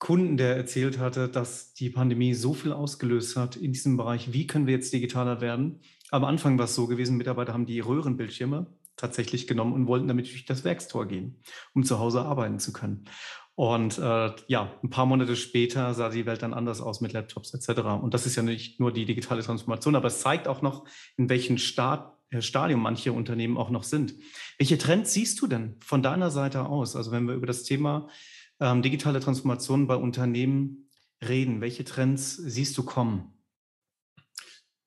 Kunden, 0.01 0.39
der 0.39 0.57
erzählt 0.57 0.99
hatte, 0.99 1.29
dass 1.29 1.75
die 1.75 1.91
Pandemie 1.91 2.35
so 2.35 2.55
viel 2.55 2.73
ausgelöst 2.73 3.37
hat 3.37 3.55
in 3.55 3.73
diesem 3.73 3.97
Bereich. 3.97 4.33
Wie 4.33 4.47
können 4.47 4.67
wir 4.67 4.75
jetzt 4.75 4.93
digitaler 4.93 5.41
werden? 5.41 5.81
Am 6.11 6.25
Anfang 6.25 6.59
war 6.59 6.65
es 6.65 6.75
so 6.75 6.87
gewesen, 6.87 7.19
Mitarbeiter 7.19 7.53
haben 7.53 7.67
die 7.67 7.81
Röhrenbildschirme 7.81 8.67
tatsächlich 8.97 9.47
genommen 9.47 9.75
und 9.75 9.87
wollten 9.87 10.09
damit 10.09 10.27
durch 10.27 10.47
das 10.47 10.65
Werkstor 10.65 11.07
gehen, 11.07 11.43
um 11.75 11.85
zu 11.85 11.99
Hause 11.99 12.23
arbeiten 12.23 12.59
zu 12.59 12.73
können. 12.73 13.05
Und 13.55 13.99
äh, 13.99 14.33
ja, 14.47 14.73
ein 14.83 14.89
paar 14.89 15.05
Monate 15.05 15.37
später 15.37 15.93
sah 15.93 16.09
die 16.09 16.25
Welt 16.25 16.41
dann 16.41 16.55
anders 16.55 16.81
aus 16.81 17.03
mit 17.03 17.13
Laptops 17.13 17.53
etc. 17.53 17.81
Und 18.03 18.15
das 18.15 18.25
ist 18.25 18.37
ja 18.37 18.43
nicht 18.43 18.81
nur 18.81 18.93
die 18.93 19.05
digitale 19.05 19.43
Transformation, 19.43 19.97
aber 19.97 20.09
es 20.09 20.21
zeigt 20.21 20.49
auch 20.49 20.63
noch, 20.63 20.87
in 21.19 21.29
welchem 21.29 21.59
Start, 21.59 22.17
äh, 22.31 22.41
Stadium 22.41 22.81
manche 22.81 23.13
Unternehmen 23.13 23.59
auch 23.59 23.69
noch 23.69 23.83
sind. 23.83 24.15
Welche 24.57 24.79
Trends 24.79 25.13
siehst 25.13 25.43
du 25.43 25.47
denn 25.47 25.77
von 25.81 26.03
deiner 26.03 26.31
Seite 26.31 26.65
aus? 26.65 26.97
Also 26.97 27.13
wenn 27.13 27.27
wir 27.27 27.35
über 27.35 27.47
das 27.47 27.65
Thema 27.65 28.09
ähm, 28.61 28.83
digitale 28.83 29.21
Transformation 29.21 29.87
bei 29.87 29.97
Unternehmen 29.97 30.89
reden, 31.27 31.61
welche 31.61 31.85
Trends 31.85 32.37
siehst 32.37 32.77
du 32.79 32.83
kommen? 32.85 33.33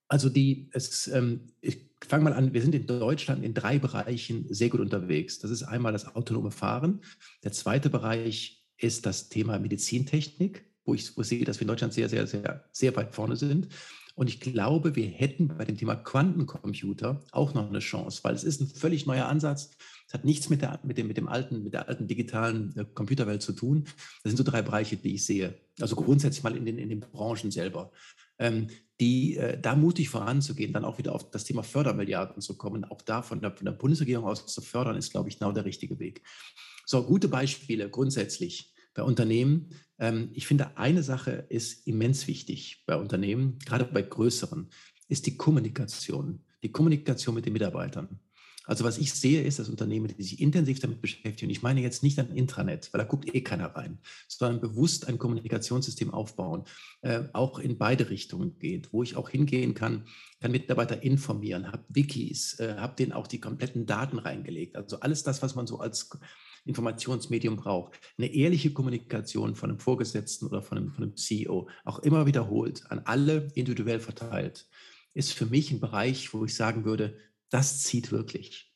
Also 0.08 0.30
die, 0.30 0.70
es, 0.74 1.08
ähm, 1.08 1.54
ich 1.60 1.90
fange 2.08 2.26
mal 2.26 2.34
an, 2.34 2.54
wir 2.54 2.62
sind 2.62 2.76
in 2.76 2.86
Deutschland 2.86 3.44
in 3.44 3.54
drei 3.54 3.80
Bereichen 3.80 4.46
sehr 4.50 4.70
gut 4.70 4.80
unterwegs. 4.80 5.40
Das 5.40 5.52
ist 5.52 5.64
einmal 5.64 5.92
das 5.92 6.16
autonome 6.16 6.52
Fahren. 6.52 7.02
Der 7.44 7.52
zweite 7.52 7.90
Bereich 7.90 8.64
ist 8.78 9.06
das 9.06 9.30
Thema 9.30 9.60
Medizintechnik, 9.60 10.66
wo 10.86 10.94
ich, 10.94 11.16
wo 11.18 11.22
ich 11.22 11.28
sehe, 11.28 11.46
dass 11.46 11.58
wir 11.58 11.64
in 11.64 11.70
Deutschland 11.70 11.94
sehr, 11.94 12.10
sehr, 12.10 12.28
sehr, 12.28 12.66
sehr 12.72 12.96
weit 12.96 13.16
vorne 13.16 13.36
sind. 13.36 13.70
Und 14.16 14.28
ich 14.30 14.40
glaube, 14.40 14.96
wir 14.96 15.08
hätten 15.08 15.48
bei 15.48 15.66
dem 15.66 15.78
Thema 15.78 15.96
Quantencomputer 15.96 17.24
auch 17.32 17.54
noch 17.54 17.68
eine 17.68 17.80
Chance, 17.80 18.20
weil 18.24 18.36
es 18.36 18.44
ist 18.44 18.62
ein 18.62 18.68
völlig 18.68 19.08
neuer 19.08 19.26
Ansatz. 19.26 19.72
Hat 20.14 20.26
nichts 20.26 20.50
mit 20.50 20.62
der, 20.62 20.80
mit 20.84 20.98
dem, 20.98 21.08
mit 21.08 21.18
dem 21.18 21.28
alten, 21.28 21.64
mit 21.64 21.74
der 21.74 21.90
alten 21.90 22.08
digitalen 22.08 22.76
äh, 22.78 22.86
Computerwelt 22.86 23.42
zu 23.42 23.52
tun. 23.54 23.86
Das 24.24 24.30
sind 24.32 24.38
so 24.38 24.44
drei 24.44 24.62
Bereiche, 24.62 24.96
die 24.96 25.16
ich 25.16 25.26
sehe. 25.26 25.60
Also 25.82 25.96
grundsätzlich 25.96 26.44
mal 26.44 26.56
in 26.56 26.66
den, 26.66 26.78
in 26.78 26.90
den 26.90 27.00
Branchen 27.00 27.50
selber. 27.50 27.92
Ähm, 28.38 28.68
die 29.00 29.38
äh, 29.38 29.60
da 29.60 29.76
mutig 29.76 30.10
voranzugehen, 30.10 30.72
dann 30.72 30.86
auch 30.86 31.00
wieder 31.00 31.14
auf 31.14 31.32
das 31.32 31.44
Thema 31.44 31.64
Fördermilliarden 31.64 32.42
zu 32.42 32.58
kommen, 32.58 32.86
auch 32.86 33.02
da 33.02 33.22
von 33.24 33.42
der, 33.42 33.56
von 33.56 33.66
der 33.66 33.72
Bundesregierung 33.74 34.26
aus 34.26 34.46
zu 34.46 34.62
fördern, 34.62 34.96
ist, 34.96 35.12
glaube 35.12 35.30
ich, 35.30 35.40
genau 35.40 35.52
der 35.52 35.66
richtige 35.66 36.00
Weg. 36.00 36.22
So, 36.86 37.04
gute 37.04 37.28
Beispiele 37.28 37.90
grundsätzlich 37.90 38.74
bei 38.94 39.04
Unternehmen. 39.04 39.70
Ähm, 40.00 40.30
ich 40.34 40.46
finde, 40.48 40.78
eine 40.78 41.04
Sache 41.04 41.46
ist 41.50 41.88
immens 41.88 42.28
wichtig 42.28 42.84
bei 42.86 42.96
Unternehmen, 42.96 43.58
gerade 43.66 43.86
bei 43.86 44.04
größeren, 44.04 44.70
ist 45.08 45.26
die 45.26 45.38
Kommunikation. 45.38 46.46
Die 46.62 46.72
Kommunikation 46.72 47.36
mit 47.36 47.46
den 47.46 47.54
Mitarbeitern. 47.54 48.20
Also 48.66 48.84
was 48.84 48.98
ich 48.98 49.14
sehe, 49.14 49.44
ist, 49.44 49.60
dass 49.60 49.70
Unternehmen, 49.70 50.08
die 50.08 50.24
sich 50.24 50.40
intensiv 50.40 50.80
damit 50.80 51.02
beschäftigen, 51.02 51.52
ich 51.52 51.62
meine 51.62 51.82
jetzt 51.82 52.02
nicht 52.02 52.18
ein 52.20 52.32
Intranet, 52.36 52.94
weil 52.94 53.00
da 53.00 53.06
guckt 53.06 53.34
eh 53.34 53.42
keiner 53.42 53.76
rein, 53.76 54.00
sondern 54.28 54.62
bewusst 54.62 55.08
ein 55.08 55.18
Kommunikationssystem 55.18 56.12
aufbauen, 56.12 56.64
äh, 57.02 57.24
auch 57.34 57.60
in 57.60 57.78
beide 57.78 58.10
Richtungen 58.10 58.58
geht, 58.60 58.94
wo 58.94 59.04
ich 59.04 59.16
auch 59.16 59.30
hingehen 59.30 59.74
kann, 59.74 60.06
kann 60.40 60.52
Mitarbeiter 60.52 61.04
informieren, 61.04 61.72
habe 61.72 61.84
Wikis, 61.90 62.60
äh, 62.60 62.76
habe 62.78 62.96
denen 62.96 63.12
auch 63.12 63.28
die 63.28 63.40
kompletten 63.40 63.86
Daten 63.86 64.18
reingelegt. 64.18 64.76
Also 64.78 65.00
alles 65.02 65.24
das, 65.24 65.42
was 65.42 65.56
man 65.56 65.68
so 65.68 65.80
als 65.80 66.10
Informationsmedium 66.66 67.58
braucht. 67.58 68.00
Eine 68.18 68.34
ehrliche 68.34 68.72
Kommunikation 68.72 69.56
von 69.56 69.72
einem 69.72 69.80
Vorgesetzten 69.80 70.48
oder 70.48 70.62
von 70.62 70.78
einem, 70.78 70.92
von 70.94 71.04
einem 71.04 71.18
CEO, 71.18 71.70
auch 71.84 72.00
immer 72.00 72.26
wiederholt, 72.26 72.84
an 72.90 73.00
alle 73.00 73.52
individuell 73.56 74.00
verteilt, 74.00 74.68
ist 75.14 75.34
für 75.34 75.46
mich 75.46 75.72
ein 75.72 75.80
Bereich, 75.80 76.34
wo 76.34 76.46
ich 76.46 76.56
sagen 76.56 76.86
würde, 76.86 77.18
das 77.54 77.84
zieht 77.84 78.12
wirklich. 78.12 78.74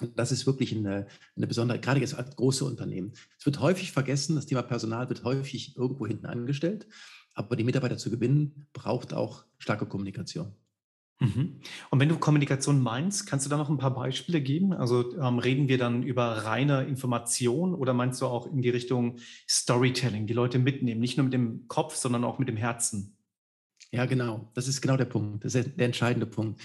Und 0.00 0.18
das 0.18 0.32
ist 0.32 0.46
wirklich 0.46 0.74
eine, 0.74 1.06
eine 1.36 1.46
besondere, 1.46 1.80
gerade 1.80 2.00
jetzt 2.00 2.14
als 2.14 2.34
große 2.36 2.64
Unternehmen. 2.64 3.12
Es 3.38 3.46
wird 3.46 3.60
häufig 3.60 3.92
vergessen, 3.92 4.36
das 4.36 4.46
Thema 4.46 4.62
Personal 4.62 5.08
wird 5.08 5.24
häufig 5.24 5.76
irgendwo 5.76 6.06
hinten 6.06 6.26
angestellt, 6.26 6.86
aber 7.34 7.56
die 7.56 7.64
Mitarbeiter 7.64 7.96
zu 7.96 8.10
gewinnen, 8.10 8.66
braucht 8.72 9.14
auch 9.14 9.44
starke 9.58 9.86
Kommunikation. 9.86 10.52
Mhm. 11.20 11.60
Und 11.90 12.00
wenn 12.00 12.08
du 12.08 12.18
Kommunikation 12.18 12.80
meinst, 12.80 13.26
kannst 13.26 13.46
du 13.46 13.50
da 13.50 13.56
noch 13.56 13.70
ein 13.70 13.78
paar 13.78 13.94
Beispiele 13.94 14.40
geben? 14.40 14.72
Also 14.72 15.16
ähm, 15.16 15.38
reden 15.38 15.68
wir 15.68 15.78
dann 15.78 16.02
über 16.02 16.24
reine 16.44 16.84
Information 16.84 17.74
oder 17.74 17.94
meinst 17.94 18.20
du 18.20 18.26
auch 18.26 18.46
in 18.46 18.62
die 18.62 18.70
Richtung 18.70 19.18
Storytelling, 19.48 20.26
die 20.26 20.34
Leute 20.34 20.58
mitnehmen, 20.58 21.00
nicht 21.00 21.16
nur 21.16 21.24
mit 21.24 21.32
dem 21.32 21.68
Kopf, 21.68 21.94
sondern 21.94 22.24
auch 22.24 22.38
mit 22.38 22.48
dem 22.48 22.56
Herzen? 22.56 23.16
Ja, 23.92 24.06
genau. 24.06 24.50
Das 24.54 24.66
ist 24.66 24.80
genau 24.80 24.96
der 24.96 25.04
Punkt. 25.04 25.44
Das 25.44 25.54
ist 25.54 25.78
der 25.78 25.86
entscheidende 25.86 26.26
Punkt. 26.26 26.60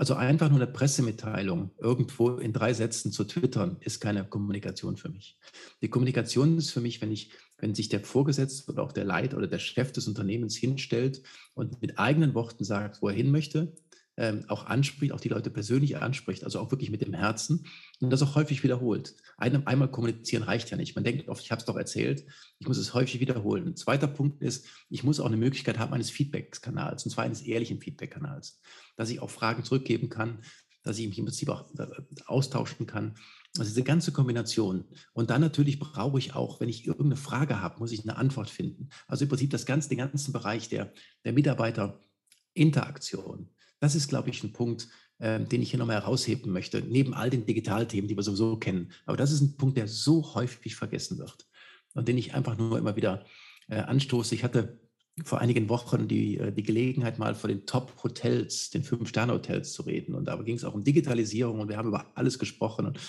Also 0.00 0.14
einfach 0.14 0.48
nur 0.48 0.56
eine 0.58 0.66
Pressemitteilung 0.66 1.72
irgendwo 1.76 2.30
in 2.38 2.54
drei 2.54 2.72
Sätzen 2.72 3.12
zu 3.12 3.22
twittern, 3.24 3.76
ist 3.80 4.00
keine 4.00 4.24
Kommunikation 4.24 4.96
für 4.96 5.10
mich. 5.10 5.38
Die 5.82 5.90
Kommunikation 5.90 6.56
ist 6.56 6.70
für 6.70 6.80
mich, 6.80 7.02
wenn 7.02 7.12
ich, 7.12 7.32
wenn 7.58 7.74
sich 7.74 7.90
der 7.90 8.00
Vorgesetzte 8.00 8.72
oder 8.72 8.82
auch 8.82 8.92
der 8.92 9.04
Leit 9.04 9.34
oder 9.34 9.46
der 9.46 9.58
Chef 9.58 9.92
des 9.92 10.08
Unternehmens 10.08 10.56
hinstellt 10.56 11.22
und 11.52 11.82
mit 11.82 11.98
eigenen 11.98 12.32
Worten 12.32 12.64
sagt, 12.64 13.02
wo 13.02 13.10
er 13.10 13.14
hin 13.14 13.30
möchte, 13.30 13.74
ähm, 14.20 14.44
auch 14.48 14.66
anspricht, 14.66 15.12
auch 15.12 15.20
die 15.20 15.30
Leute 15.30 15.48
persönlich 15.48 15.96
anspricht, 15.96 16.44
also 16.44 16.60
auch 16.60 16.70
wirklich 16.70 16.90
mit 16.90 17.00
dem 17.00 17.14
Herzen 17.14 17.64
und 18.00 18.10
das 18.10 18.20
auch 18.20 18.34
häufig 18.34 18.62
wiederholt. 18.62 19.14
Ein, 19.38 19.66
einmal 19.66 19.90
kommunizieren 19.90 20.42
reicht 20.42 20.70
ja 20.70 20.76
nicht. 20.76 20.94
Man 20.94 21.04
denkt 21.04 21.30
oft, 21.30 21.42
ich 21.42 21.50
habe 21.50 21.60
es 21.60 21.64
doch 21.64 21.76
erzählt, 21.76 22.26
ich 22.58 22.68
muss 22.68 22.76
es 22.76 22.92
häufig 22.92 23.20
wiederholen. 23.20 23.68
Ein 23.68 23.76
zweiter 23.76 24.08
Punkt 24.08 24.42
ist, 24.42 24.66
ich 24.90 25.04
muss 25.04 25.20
auch 25.20 25.26
eine 25.26 25.38
Möglichkeit 25.38 25.78
haben 25.78 25.94
eines 25.94 26.10
Feedback-Kanals, 26.10 27.06
und 27.06 27.10
zwar 27.10 27.24
eines 27.24 27.40
ehrlichen 27.40 27.80
Feedback-Kanals, 27.80 28.60
dass 28.96 29.08
ich 29.08 29.20
auch 29.20 29.30
Fragen 29.30 29.64
zurückgeben 29.64 30.10
kann, 30.10 30.42
dass 30.82 30.98
ich 30.98 31.08
mich 31.08 31.18
im 31.18 31.24
Prinzip 31.24 31.48
auch 31.48 31.72
äh, 31.78 31.86
austauschen 32.26 32.86
kann. 32.86 33.14
Also 33.56 33.70
diese 33.70 33.84
ganze 33.84 34.12
Kombination. 34.12 34.84
Und 35.14 35.30
dann 35.30 35.40
natürlich 35.40 35.78
brauche 35.78 36.18
ich 36.18 36.34
auch, 36.34 36.60
wenn 36.60 36.68
ich 36.68 36.86
irgendeine 36.86 37.16
Frage 37.16 37.62
habe, 37.62 37.78
muss 37.78 37.92
ich 37.92 38.02
eine 38.02 38.18
Antwort 38.18 38.50
finden. 38.50 38.90
Also 39.06 39.24
im 39.24 39.30
Prinzip 39.30 39.48
das 39.48 39.64
ganze, 39.64 39.88
den 39.88 39.96
ganzen 39.96 40.34
Bereich 40.34 40.68
der, 40.68 40.92
der 41.24 41.32
Mitarbeiterinteraktion. 41.32 43.48
Das 43.80 43.94
ist, 43.94 44.08
glaube 44.08 44.30
ich, 44.30 44.44
ein 44.44 44.52
Punkt, 44.52 44.88
äh, 45.18 45.40
den 45.40 45.62
ich 45.62 45.70
hier 45.70 45.78
nochmal 45.78 45.96
herausheben 45.96 46.52
möchte, 46.52 46.80
neben 46.80 47.14
all 47.14 47.30
den 47.30 47.46
Digitalthemen, 47.46 48.08
die 48.08 48.16
wir 48.16 48.22
sowieso 48.22 48.56
kennen. 48.56 48.92
Aber 49.06 49.16
das 49.16 49.32
ist 49.32 49.40
ein 49.40 49.56
Punkt, 49.56 49.76
der 49.76 49.88
so 49.88 50.34
häufig 50.34 50.76
vergessen 50.76 51.18
wird 51.18 51.48
und 51.94 52.08
den 52.08 52.18
ich 52.18 52.34
einfach 52.34 52.56
nur 52.56 52.78
immer 52.78 52.96
wieder 52.96 53.24
äh, 53.68 53.80
anstoße. 53.80 54.34
Ich 54.34 54.44
hatte 54.44 54.78
vor 55.24 55.40
einigen 55.40 55.68
Wochen 55.68 56.08
die, 56.08 56.38
äh, 56.38 56.52
die 56.52 56.62
Gelegenheit, 56.62 57.18
mal 57.18 57.34
vor 57.34 57.48
den 57.48 57.66
Top-Hotels, 57.66 58.70
den 58.70 58.84
Fünf-Sterne-Hotels 58.84 59.72
zu 59.72 59.82
reden. 59.82 60.14
Und 60.14 60.26
da 60.26 60.36
ging 60.36 60.56
es 60.56 60.64
auch 60.64 60.74
um 60.74 60.84
Digitalisierung 60.84 61.60
und 61.60 61.68
wir 61.68 61.76
haben 61.76 61.88
über 61.88 62.06
alles 62.14 62.38
gesprochen 62.38 62.86
und, 62.86 63.00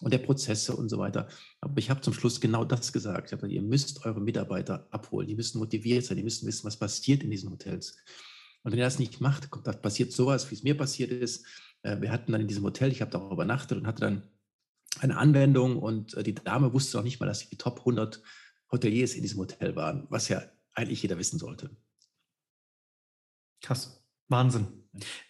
und 0.00 0.12
der 0.12 0.18
Prozesse 0.18 0.76
und 0.76 0.88
so 0.88 0.98
weiter. 0.98 1.28
Aber 1.60 1.78
ich 1.78 1.90
habe 1.90 2.00
zum 2.00 2.12
Schluss 2.12 2.40
genau 2.40 2.64
das 2.64 2.92
gesagt. 2.92 3.28
Ich 3.28 3.32
habe 3.32 3.42
gesagt, 3.42 3.52
ihr 3.52 3.62
müsst 3.62 4.04
eure 4.04 4.20
Mitarbeiter 4.20 4.86
abholen, 4.90 5.26
die 5.26 5.34
müssen 5.34 5.58
motiviert 5.58 6.04
sein, 6.04 6.16
die 6.16 6.22
müssen 6.22 6.46
wissen, 6.46 6.66
was 6.66 6.78
passiert 6.78 7.22
in 7.22 7.30
diesen 7.30 7.50
Hotels. 7.50 7.96
Und 8.62 8.72
wenn 8.72 8.78
er 8.78 8.86
das 8.86 8.98
nicht 8.98 9.20
macht, 9.20 9.50
kommt, 9.50 9.66
das 9.66 9.80
passiert 9.80 10.12
sowas, 10.12 10.50
wie 10.50 10.54
es 10.54 10.62
mir 10.62 10.76
passiert 10.76 11.10
ist. 11.10 11.46
Äh, 11.82 12.00
wir 12.00 12.10
hatten 12.10 12.32
dann 12.32 12.40
in 12.40 12.48
diesem 12.48 12.64
Hotel, 12.64 12.90
ich 12.90 13.00
habe 13.00 13.10
da 13.10 13.18
auch 13.18 13.32
übernachtet 13.32 13.78
und 13.78 13.86
hatte 13.86 14.00
dann 14.00 14.22
eine 15.00 15.16
Anwendung 15.16 15.78
und 15.78 16.14
äh, 16.14 16.22
die 16.22 16.34
Dame 16.34 16.72
wusste 16.72 16.96
noch 16.96 17.04
nicht 17.04 17.20
mal, 17.20 17.26
dass 17.26 17.48
die 17.48 17.56
Top 17.56 17.80
100 17.80 18.22
Hoteliers 18.70 19.14
in 19.14 19.22
diesem 19.22 19.40
Hotel 19.40 19.76
waren, 19.76 20.06
was 20.10 20.28
ja 20.28 20.42
eigentlich 20.74 21.02
jeder 21.02 21.18
wissen 21.18 21.38
sollte. 21.38 21.70
Krass. 23.62 24.04
Wahnsinn. 24.28 24.66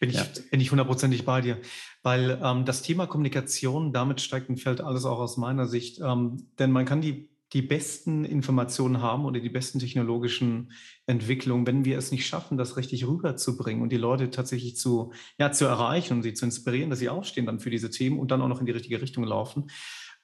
Bin 0.01 0.11
ich, 0.11 0.17
ja. 0.17 0.27
bin 0.51 0.61
ich 0.61 0.71
hundertprozentig 0.71 1.25
bei 1.25 1.41
dir. 1.41 1.61
Weil 2.03 2.41
ähm, 2.43 2.65
das 2.65 2.83
Thema 2.83 3.07
Kommunikation, 3.07 3.93
damit 3.93 4.21
steigt 4.21 4.49
und 4.49 4.61
fällt 4.61 4.81
alles 4.81 5.05
auch 5.05 5.19
aus 5.19 5.37
meiner 5.37 5.67
Sicht. 5.67 6.01
Ähm, 6.01 6.49
denn 6.59 6.73
man 6.73 6.85
kann 6.85 7.01
die 7.01 7.31
die 7.53 7.63
besten 7.63 8.25
Informationen 8.25 9.01
haben 9.01 9.25
oder 9.25 9.41
die 9.41 9.49
besten 9.49 9.79
technologischen 9.79 10.73
Entwicklungen, 11.07 11.67
wenn 11.67 11.85
wir 11.85 11.97
es 11.97 12.11
nicht 12.11 12.27
schaffen, 12.27 12.59
das 12.59 12.77
richtig 12.77 13.07
rüberzubringen 13.07 13.83
und 13.83 13.91
die 13.91 13.97
Leute 13.97 14.31
tatsächlich 14.31 14.77
zu, 14.77 15.13
ja, 15.39 15.51
zu 15.51 15.65
erreichen 15.65 16.15
und 16.15 16.23
sie 16.23 16.35
zu 16.35 16.45
inspirieren, 16.45 16.91
dass 16.91 16.99
sie 16.99 17.09
aufstehen 17.09 17.47
dann 17.47 17.61
für 17.61 17.71
diese 17.71 17.91
Themen 17.91 18.19
und 18.19 18.31
dann 18.31 18.43
auch 18.43 18.49
noch 18.49 18.61
in 18.61 18.67
die 18.67 18.73
richtige 18.73 19.01
Richtung 19.01 19.25
laufen, 19.25 19.71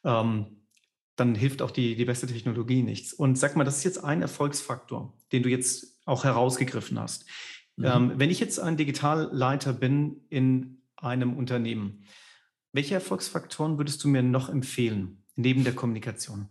ähm, 0.05 0.65
dann 1.17 1.35
hilft 1.35 1.63
auch 1.63 1.71
die, 1.71 1.97
die 1.97 2.05
beste 2.05 2.27
Technologie 2.27 2.83
nichts. 2.83 3.13
Und 3.15 3.39
sag 3.39 3.57
mal, 3.57 3.65
das 3.65 3.79
ist 3.79 3.85
jetzt 3.85 4.05
ein 4.05 4.21
Erfolgsfaktor, 4.21 5.17
den 5.33 5.43
du 5.43 5.49
jetzt 5.49 5.99
auch 6.05 6.25
herausgegriffen 6.25 6.99
hast. 6.99 7.27
Mhm. 7.77 7.85
Ähm, 7.85 8.13
wenn 8.17 8.31
ich 8.31 8.41
jetzt 8.41 8.61
ein 8.61 8.77
Digitalleiter 8.77 9.73
bin 9.73 10.27
in 10.29 10.83
einem 10.97 11.37
Unternehmen, 11.37 12.05
welche 12.73 12.95
Erfolgsfaktoren 12.95 13.79
würdest 13.79 14.03
du 14.05 14.09
mir 14.09 14.23
noch 14.23 14.49
empfehlen, 14.49 15.25
neben 15.37 15.65
der 15.65 15.75
Kommunikation? 15.75 16.49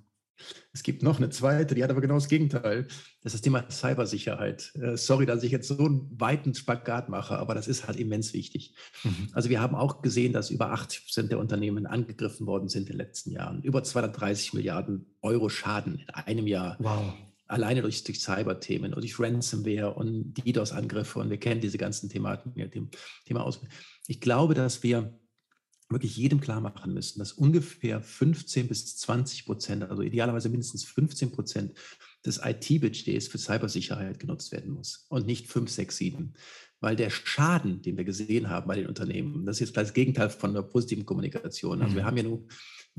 Es 0.74 0.84
gibt 0.84 1.04
noch 1.04 1.18
eine 1.18 1.30
zweite, 1.30 1.76
die 1.76 1.84
hat 1.84 1.92
aber 1.92 2.02
genau 2.02 2.16
das 2.16 2.28
Gegenteil. 2.28 2.88
Das 3.22 3.34
ist 3.34 3.36
das 3.36 3.42
Thema 3.42 3.70
Cybersicherheit. 3.70 4.72
Äh, 4.76 4.98
sorry, 4.98 5.26
dass 5.26 5.44
ich 5.44 5.52
jetzt 5.52 5.68
so 5.68 5.78
einen 5.78 6.10
weiten 6.20 6.54
Spagat 6.54 7.10
mache, 7.10 7.38
aber 7.38 7.54
das 7.54 7.68
ist 7.68 7.88
halt 7.88 8.00
immens 8.00 8.34
wichtig. 8.34 8.76
Mhm. 9.04 9.30
Also 9.34 9.50
wir 9.50 9.62
haben 9.62 9.76
auch 9.76 10.02
gesehen, 10.02 10.34
dass 10.34 10.50
über 10.50 10.72
80 10.72 11.06
Prozent 11.06 11.32
der 11.32 11.40
Unternehmen 11.40 11.86
angegriffen 11.86 12.48
worden 12.48 12.70
sind 12.70 12.90
in 12.90 12.98
den 12.98 12.98
letzten 12.98 13.32
Jahren. 13.32 13.62
Über 13.62 13.84
230 13.84 14.54
Milliarden 14.54 15.16
Euro 15.22 15.50
Schaden 15.50 16.00
in 16.00 16.10
einem 16.10 16.48
Jahr. 16.48 16.78
Wow. 16.80 17.14
Alleine 17.48 17.82
durch, 17.82 18.04
durch 18.04 18.20
Cyber-Themen 18.20 18.94
und 18.94 19.02
durch 19.02 19.20
Ransomware 19.20 19.94
und 19.94 20.34
DDoS-Angriffe. 20.34 21.20
Und 21.20 21.30
wir 21.30 21.38
kennen 21.38 21.62
diese 21.62 21.78
ganzen 21.78 22.10
Thematen, 22.10 22.54
Thema 23.26 23.44
aus. 23.44 23.62
Ich 24.08 24.22
glaube, 24.22 24.54
dass 24.54 24.82
wir 24.82 25.14
wirklich 25.90 26.16
jedem 26.18 26.40
klar 26.40 26.62
machen 26.62 26.94
müssen, 26.94 27.20
dass 27.20 27.34
ungefähr 27.34 28.02
15 28.02 28.68
bis 28.68 28.98
20 28.98 29.46
Prozent, 29.46 29.84
also 29.84 30.02
idealerweise 30.02 30.50
mindestens 30.50 30.84
15 30.86 31.32
Prozent 31.32 31.74
des 32.26 32.42
IT-Budgets 32.44 33.28
für 33.28 33.38
Cybersicherheit 33.38 34.20
genutzt 34.20 34.52
werden 34.52 34.74
muss 34.74 35.06
und 35.10 35.26
nicht 35.26 35.48
5, 35.48 35.70
6, 35.70 35.98
7. 35.98 36.34
Weil 36.80 36.96
der 36.96 37.10
Schaden, 37.10 37.82
den 37.82 37.98
wir 37.98 38.04
gesehen 38.04 38.50
haben 38.50 38.68
bei 38.68 38.76
den 38.76 38.88
Unternehmen, 38.88 39.46
das 39.46 39.58
ist 39.58 39.68
jetzt 39.68 39.78
das 39.78 39.94
Gegenteil 39.94 40.30
von 40.30 40.54
der 40.54 40.64
positiven 40.64 41.06
Kommunikation. 41.06 41.82
Also 41.82 41.96
wir 41.96 42.02
mhm. 42.04 42.08
haben 42.08 42.18
ja 42.18 42.24
und 42.24 42.48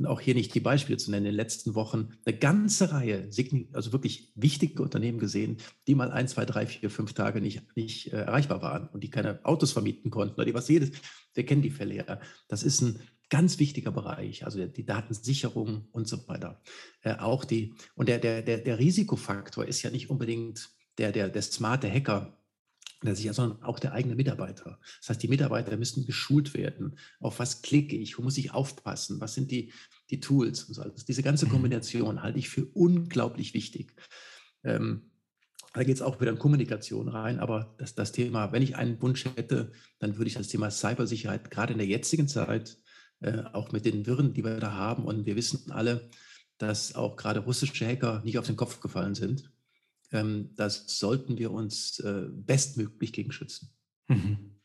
auch 0.05 0.21
hier 0.21 0.35
nicht 0.35 0.55
die 0.55 0.61
Beispiele 0.61 0.99
zu 0.99 1.11
nennen, 1.11 1.27
in 1.27 1.33
den 1.33 1.37
letzten 1.37 1.75
Wochen 1.75 2.09
eine 2.25 2.37
ganze 2.37 2.91
Reihe, 2.91 3.29
also 3.73 3.93
wirklich 3.93 4.33
wichtige 4.35 4.83
Unternehmen 4.83 5.19
gesehen, 5.19 5.59
die 5.87 5.95
mal 5.95 6.11
ein, 6.11 6.27
zwei, 6.27 6.45
drei, 6.45 6.67
vier, 6.67 6.91
fünf 6.91 7.13
Tage 7.13 7.41
nicht, 7.41 7.63
nicht 7.77 8.13
äh, 8.13 8.17
erreichbar 8.17 8.61
waren 8.61 8.89
und 8.89 9.05
die 9.05 9.11
keine 9.11 9.45
Autos 9.45 9.73
vermieten 9.73 10.11
konnten 10.11 10.35
oder 10.35 10.45
die 10.45 10.55
was 10.55 10.69
jedes, 10.69 10.91
wir 11.35 11.47
kennen 11.47 11.63
die 11.63 11.71
Fälle 11.71 11.95
ja. 11.95 12.21
Das 12.49 12.63
ist 12.63 12.81
ein 12.81 12.99
ganz 13.31 13.59
wichtiger 13.59 13.91
Bereich, 13.91 14.45
also 14.45 14.65
die 14.67 14.85
Datensicherung 14.85 15.89
und 15.93 16.09
so 16.09 16.27
weiter. 16.29 16.61
Äh, 17.03 17.15
auch 17.17 17.45
die, 17.45 17.75
und 17.95 18.09
der, 18.09 18.19
der, 18.19 18.43
der, 18.43 18.59
der 18.59 18.79
Risikofaktor 18.79 19.65
ist 19.65 19.83
ja 19.83 19.91
nicht 19.91 20.11
unbedingt 20.11 20.71
der, 20.99 21.13
der, 21.13 21.29
der 21.29 21.43
smarte 21.43 21.91
Hacker, 21.91 22.37
der 23.07 23.17
sich, 23.17 23.31
sondern 23.33 23.63
auch 23.63 23.79
der 23.79 23.93
eigene 23.93 24.15
Mitarbeiter. 24.15 24.79
Das 25.01 25.11
heißt, 25.11 25.23
die 25.23 25.29
Mitarbeiter 25.29 25.77
müssen 25.77 26.07
geschult 26.07 26.55
werden. 26.55 26.99
Auf 27.21 27.39
was 27.39 27.63
klicke 27.63 27.97
ich? 27.97 28.19
Wo 28.19 28.23
muss 28.23 28.39
ich 28.39 28.53
aufpassen? 28.53 29.21
Was 29.21 29.35
sind 29.35 29.51
die, 29.51 29.73
die 30.11 30.21
Tools? 30.21 30.65
Und 30.65 30.75
so. 30.75 30.83
Also 30.83 31.05
diese 31.07 31.23
ganze 31.23 31.47
mhm. 31.47 31.51
Kombination 31.51 32.23
halte 32.23 32.39
ich 32.39 32.49
für 32.49 32.67
unglaublich 32.67 33.55
wichtig. 33.55 33.95
Ähm, 34.63 35.11
da 35.75 35.83
geht 35.83 35.97
es 35.97 36.03
auch 36.03 36.21
wieder 36.21 36.31
in 36.31 36.39
Kommunikation 36.39 37.09
rein, 37.09 37.41
aber 37.41 37.75
das, 37.79 37.97
das 37.97 38.13
Thema, 38.13 38.53
wenn 38.53 38.63
ich 38.63 38.77
einen 38.77 39.03
Wunsch 39.03 39.25
hätte, 39.25 39.73
dann 39.99 40.17
würde 40.17 40.29
ich 40.29 40.35
das 40.35 40.47
Thema 40.47 40.71
Cybersicherheit 40.71 41.51
gerade 41.51 41.73
in 41.73 41.79
der 41.79 41.89
jetzigen 41.89 42.29
Zeit, 42.29 42.79
äh, 43.21 43.43
auch 43.53 43.73
mit 43.73 43.85
den 43.85 44.07
Wirren, 44.07 44.35
die 44.35 44.45
wir 44.45 44.61
da 44.61 44.73
haben, 44.73 45.05
und 45.05 45.27
wir 45.27 45.35
wissen 45.35 45.73
alle, 45.73 46.09
dass 46.59 46.95
auch 46.95 47.17
gerade 47.17 47.41
russische 47.41 47.87
Hacker 47.87 48.23
nicht 48.25 48.39
auf 48.39 48.47
den 48.47 48.57
Kopf 48.57 48.81
gefallen 48.81 49.17
sind. 49.17 49.51
Ähm, 50.13 50.51
das 50.57 50.87
sollten 50.99 51.39
wir 51.39 51.51
uns 51.51 51.99
äh, 52.01 52.27
bestmöglich 52.31 53.13
gegen 53.13 53.33
schützen. 53.33 53.71
Mhm. 54.09 54.57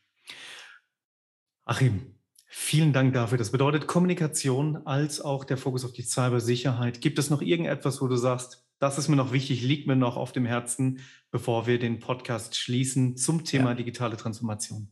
Achim, 1.64 2.14
vielen 2.46 2.92
Dank 2.92 3.14
dafür. 3.14 3.38
Das 3.38 3.52
bedeutet 3.52 3.86
Kommunikation 3.86 4.86
als 4.86 5.20
auch 5.20 5.44
der 5.44 5.56
Fokus 5.56 5.84
auf 5.84 5.92
die 5.92 6.02
Cybersicherheit. 6.02 7.00
Gibt 7.00 7.18
es 7.18 7.30
noch 7.30 7.42
irgendetwas, 7.42 8.00
wo 8.00 8.08
du 8.08 8.16
sagst, 8.16 8.66
das 8.80 8.96
ist 8.96 9.08
mir 9.08 9.16
noch 9.16 9.32
wichtig, 9.32 9.62
liegt 9.62 9.86
mir 9.86 9.94
noch 9.94 10.16
auf 10.16 10.32
dem 10.32 10.46
Herzen, 10.46 11.00
bevor 11.30 11.66
wir 11.66 11.78
den 11.78 12.00
Podcast 12.00 12.56
schließen 12.56 13.16
zum 13.16 13.44
Thema 13.44 13.70
ja. 13.70 13.74
digitale 13.74 14.16
Transformation? 14.16 14.88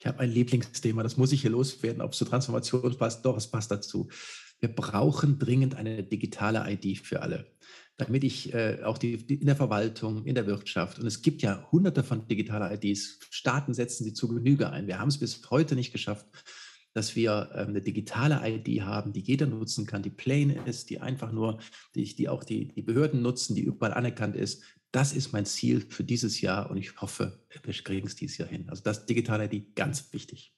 Ich 0.00 0.06
habe 0.06 0.20
ein 0.20 0.30
Lieblingsthema, 0.30 1.02
das 1.02 1.16
muss 1.16 1.32
ich 1.32 1.42
hier 1.42 1.50
loswerden, 1.50 2.02
ob 2.02 2.12
es 2.12 2.18
zur 2.18 2.28
Transformation 2.28 2.96
passt, 2.96 3.24
doch, 3.24 3.36
es 3.36 3.48
passt 3.48 3.70
dazu. 3.70 4.08
Wir 4.60 4.68
brauchen 4.68 5.38
dringend 5.38 5.76
eine 5.76 6.02
digitale 6.02 6.64
ID 6.68 6.98
für 6.98 7.22
alle, 7.22 7.46
damit 7.98 8.22
ich 8.22 8.54
äh, 8.54 8.82
auch 8.84 8.96
die, 8.96 9.18
die, 9.18 9.34
in 9.34 9.46
der 9.46 9.56
Verwaltung, 9.56 10.24
in 10.24 10.36
der 10.36 10.46
Wirtschaft, 10.46 10.98
und 10.98 11.06
es 11.06 11.20
gibt 11.20 11.42
ja 11.42 11.68
hunderte 11.72 12.04
von 12.04 12.26
digitaler 12.26 12.72
IDs, 12.72 13.18
Staaten 13.30 13.74
setzen 13.74 14.04
sie 14.04 14.14
zu 14.14 14.28
Genüge 14.28 14.70
ein. 14.70 14.86
Wir 14.86 15.00
haben 15.00 15.08
es 15.08 15.18
bis 15.18 15.42
heute 15.50 15.74
nicht 15.74 15.92
geschafft, 15.92 16.26
dass 16.94 17.16
wir 17.16 17.50
ähm, 17.54 17.68
eine 17.68 17.82
digitale 17.82 18.40
ID 18.44 18.82
haben, 18.82 19.12
die 19.12 19.20
jeder 19.20 19.46
nutzen 19.46 19.84
kann, 19.84 20.02
die 20.02 20.10
plain 20.10 20.50
ist, 20.50 20.90
die 20.90 21.00
einfach 21.00 21.32
nur, 21.32 21.58
die, 21.96 22.04
die 22.04 22.28
auch 22.28 22.44
die, 22.44 22.68
die 22.68 22.82
Behörden 22.82 23.20
nutzen, 23.20 23.56
die 23.56 23.62
überall 23.62 23.94
anerkannt 23.94 24.36
ist. 24.36 24.62
Das 24.92 25.12
ist 25.12 25.32
mein 25.32 25.44
Ziel 25.44 25.84
für 25.88 26.04
dieses 26.04 26.40
Jahr 26.40 26.70
und 26.70 26.76
ich 26.76 27.00
hoffe, 27.00 27.44
wir 27.62 27.74
kriegen 27.74 28.06
es 28.06 28.14
dieses 28.14 28.38
Jahr 28.38 28.48
hin. 28.48 28.68
Also 28.68 28.82
das 28.82 29.06
digitale 29.06 29.44
ID 29.52 29.74
ganz 29.74 30.12
wichtig. 30.12 30.54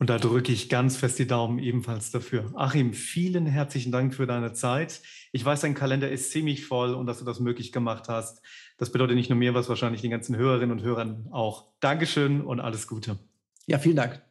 Und 0.00 0.10
da 0.10 0.18
drücke 0.18 0.52
ich 0.52 0.68
ganz 0.68 0.96
fest 0.96 1.18
die 1.18 1.26
Daumen 1.26 1.58
ebenfalls 1.58 2.12
dafür. 2.12 2.52
Achim, 2.54 2.92
vielen 2.92 3.46
herzlichen 3.46 3.90
Dank 3.90 4.14
für 4.14 4.28
deine 4.28 4.52
Zeit. 4.52 5.02
Ich 5.32 5.44
weiß, 5.44 5.62
dein 5.62 5.74
Kalender 5.74 6.08
ist 6.08 6.30
ziemlich 6.30 6.64
voll 6.64 6.94
und 6.94 7.06
dass 7.06 7.18
du 7.18 7.24
das 7.24 7.40
möglich 7.40 7.72
gemacht 7.72 8.08
hast. 8.08 8.40
Das 8.76 8.92
bedeutet 8.92 9.16
nicht 9.16 9.28
nur 9.28 9.38
mir 9.38 9.54
was, 9.54 9.68
wahrscheinlich 9.68 10.00
den 10.00 10.12
ganzen 10.12 10.36
Hörerinnen 10.36 10.70
und 10.70 10.84
Hörern 10.84 11.26
auch. 11.32 11.72
Dankeschön 11.80 12.42
und 12.42 12.60
alles 12.60 12.86
Gute. 12.86 13.18
Ja, 13.66 13.80
vielen 13.80 13.96
Dank. 13.96 14.22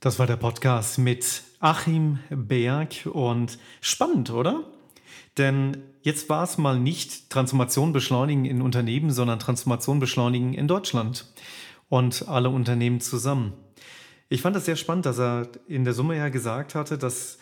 Das 0.00 0.18
war 0.18 0.26
der 0.26 0.36
Podcast 0.36 0.98
mit 0.98 1.44
Achim 1.60 2.18
Berg 2.30 3.06
und 3.12 3.58
spannend, 3.80 4.30
oder? 4.30 4.64
Denn 5.38 5.76
jetzt 6.02 6.28
war 6.28 6.44
es 6.44 6.58
mal 6.58 6.78
nicht 6.78 7.30
Transformation 7.30 7.92
beschleunigen 7.92 8.44
in 8.44 8.62
Unternehmen, 8.62 9.10
sondern 9.10 9.38
Transformation 9.38 10.00
beschleunigen 10.00 10.54
in 10.54 10.68
Deutschland 10.68 11.26
und 11.88 12.28
alle 12.28 12.50
Unternehmen 12.50 13.00
zusammen. 13.00 13.52
Ich 14.28 14.42
fand 14.42 14.54
das 14.54 14.64
sehr 14.64 14.76
spannend, 14.76 15.06
dass 15.06 15.18
er 15.18 15.48
in 15.66 15.84
der 15.84 15.92
Summe 15.92 16.16
ja 16.16 16.28
gesagt 16.28 16.74
hatte, 16.74 16.96
dass 16.96 17.38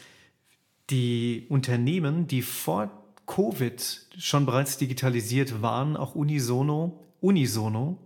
die 0.90 1.46
Unternehmen, 1.48 2.26
die 2.26 2.42
vor 2.42 2.90
Covid 3.26 4.06
schon 4.18 4.46
bereits 4.46 4.78
digitalisiert 4.78 5.60
waren, 5.60 5.96
auch 5.96 6.14
unisono, 6.14 7.04
unisono 7.20 7.98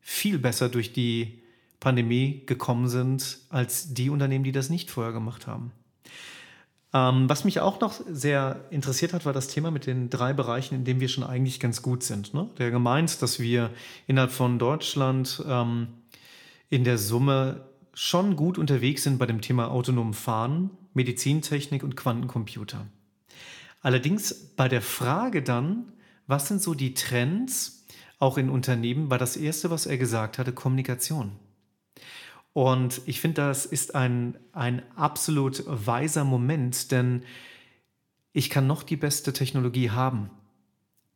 viel 0.00 0.38
besser 0.38 0.68
durch 0.68 0.92
die 0.92 1.42
Pandemie 1.78 2.42
gekommen 2.46 2.88
sind 2.88 3.38
als 3.50 3.92
die 3.92 4.08
Unternehmen, 4.08 4.44
die 4.44 4.52
das 4.52 4.70
nicht 4.70 4.90
vorher 4.90 5.12
gemacht 5.12 5.46
haben. 5.46 5.72
Ähm, 6.96 7.28
was 7.28 7.44
mich 7.44 7.60
auch 7.60 7.78
noch 7.80 8.00
sehr 8.08 8.64
interessiert 8.70 9.12
hat, 9.12 9.26
war 9.26 9.34
das 9.34 9.48
Thema 9.48 9.70
mit 9.70 9.86
den 9.86 10.08
drei 10.08 10.32
Bereichen, 10.32 10.76
in 10.76 10.84
denen 10.84 11.00
wir 11.00 11.08
schon 11.08 11.24
eigentlich 11.24 11.60
ganz 11.60 11.82
gut 11.82 12.02
sind. 12.02 12.32
Ne? 12.32 12.48
Der 12.56 12.70
gemeint, 12.70 13.20
dass 13.20 13.38
wir 13.38 13.70
innerhalb 14.06 14.30
von 14.32 14.58
Deutschland 14.58 15.44
ähm, 15.46 15.88
in 16.70 16.84
der 16.84 16.96
Summe 16.96 17.66
schon 17.92 18.34
gut 18.34 18.56
unterwegs 18.56 19.02
sind 19.02 19.18
bei 19.18 19.26
dem 19.26 19.42
Thema 19.42 19.70
autonom 19.70 20.14
Fahren, 20.14 20.70
Medizintechnik 20.94 21.82
und 21.82 21.96
Quantencomputer. 21.96 22.86
Allerdings 23.82 24.32
bei 24.56 24.68
der 24.68 24.80
Frage 24.80 25.42
dann, 25.42 25.92
was 26.26 26.48
sind 26.48 26.62
so 26.62 26.72
die 26.72 26.94
Trends 26.94 27.84
auch 28.18 28.38
in 28.38 28.48
Unternehmen, 28.48 29.10
war 29.10 29.18
das 29.18 29.36
Erste, 29.36 29.70
was 29.70 29.84
er 29.84 29.98
gesagt 29.98 30.38
hatte, 30.38 30.52
Kommunikation. 30.52 31.32
Und 32.56 33.02
ich 33.04 33.20
finde, 33.20 33.42
das 33.42 33.66
ist 33.66 33.94
ein, 33.94 34.38
ein 34.52 34.80
absolut 34.96 35.62
weiser 35.66 36.24
Moment, 36.24 36.90
denn 36.90 37.22
ich 38.32 38.48
kann 38.48 38.66
noch 38.66 38.82
die 38.82 38.96
beste 38.96 39.34
Technologie 39.34 39.90
haben, 39.90 40.30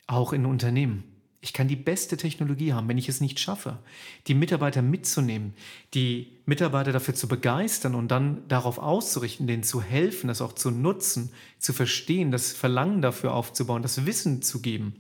auch 0.07 0.35
in 0.35 0.45
Unternehmen. 0.45 1.03
Ich 1.41 1.55
kann 1.55 1.67
die 1.67 1.77
beste 1.77 2.19
Technologie 2.19 2.75
haben, 2.75 2.89
wenn 2.89 2.99
ich 2.99 3.09
es 3.09 3.23
nicht 3.23 3.41
schaffe, 3.41 3.79
die 4.27 4.35
Mitarbeiter 4.35 4.83
mitzunehmen, 4.83 5.55
die 5.95 6.31
Mitarbeiter 6.45 6.93
dafür 6.93 7.15
zu 7.15 7.27
begeistern 7.27 7.95
und 7.95 8.09
dann 8.09 8.47
darauf 8.49 8.79
auszurichten, 8.79 9.47
denen 9.47 9.63
zu 9.63 9.81
helfen, 9.81 10.29
das 10.29 10.43
auch 10.43 10.53
zu 10.53 10.71
nutzen, 10.71 11.33
zu 11.59 11.73
verstehen, 11.73 12.31
das 12.31 12.53
Verlangen 12.53 13.01
dafür 13.01 13.33
aufzubauen, 13.33 13.81
das 13.81 14.05
Wissen 14.05 14.43
zu 14.43 14.61
geben 14.61 14.95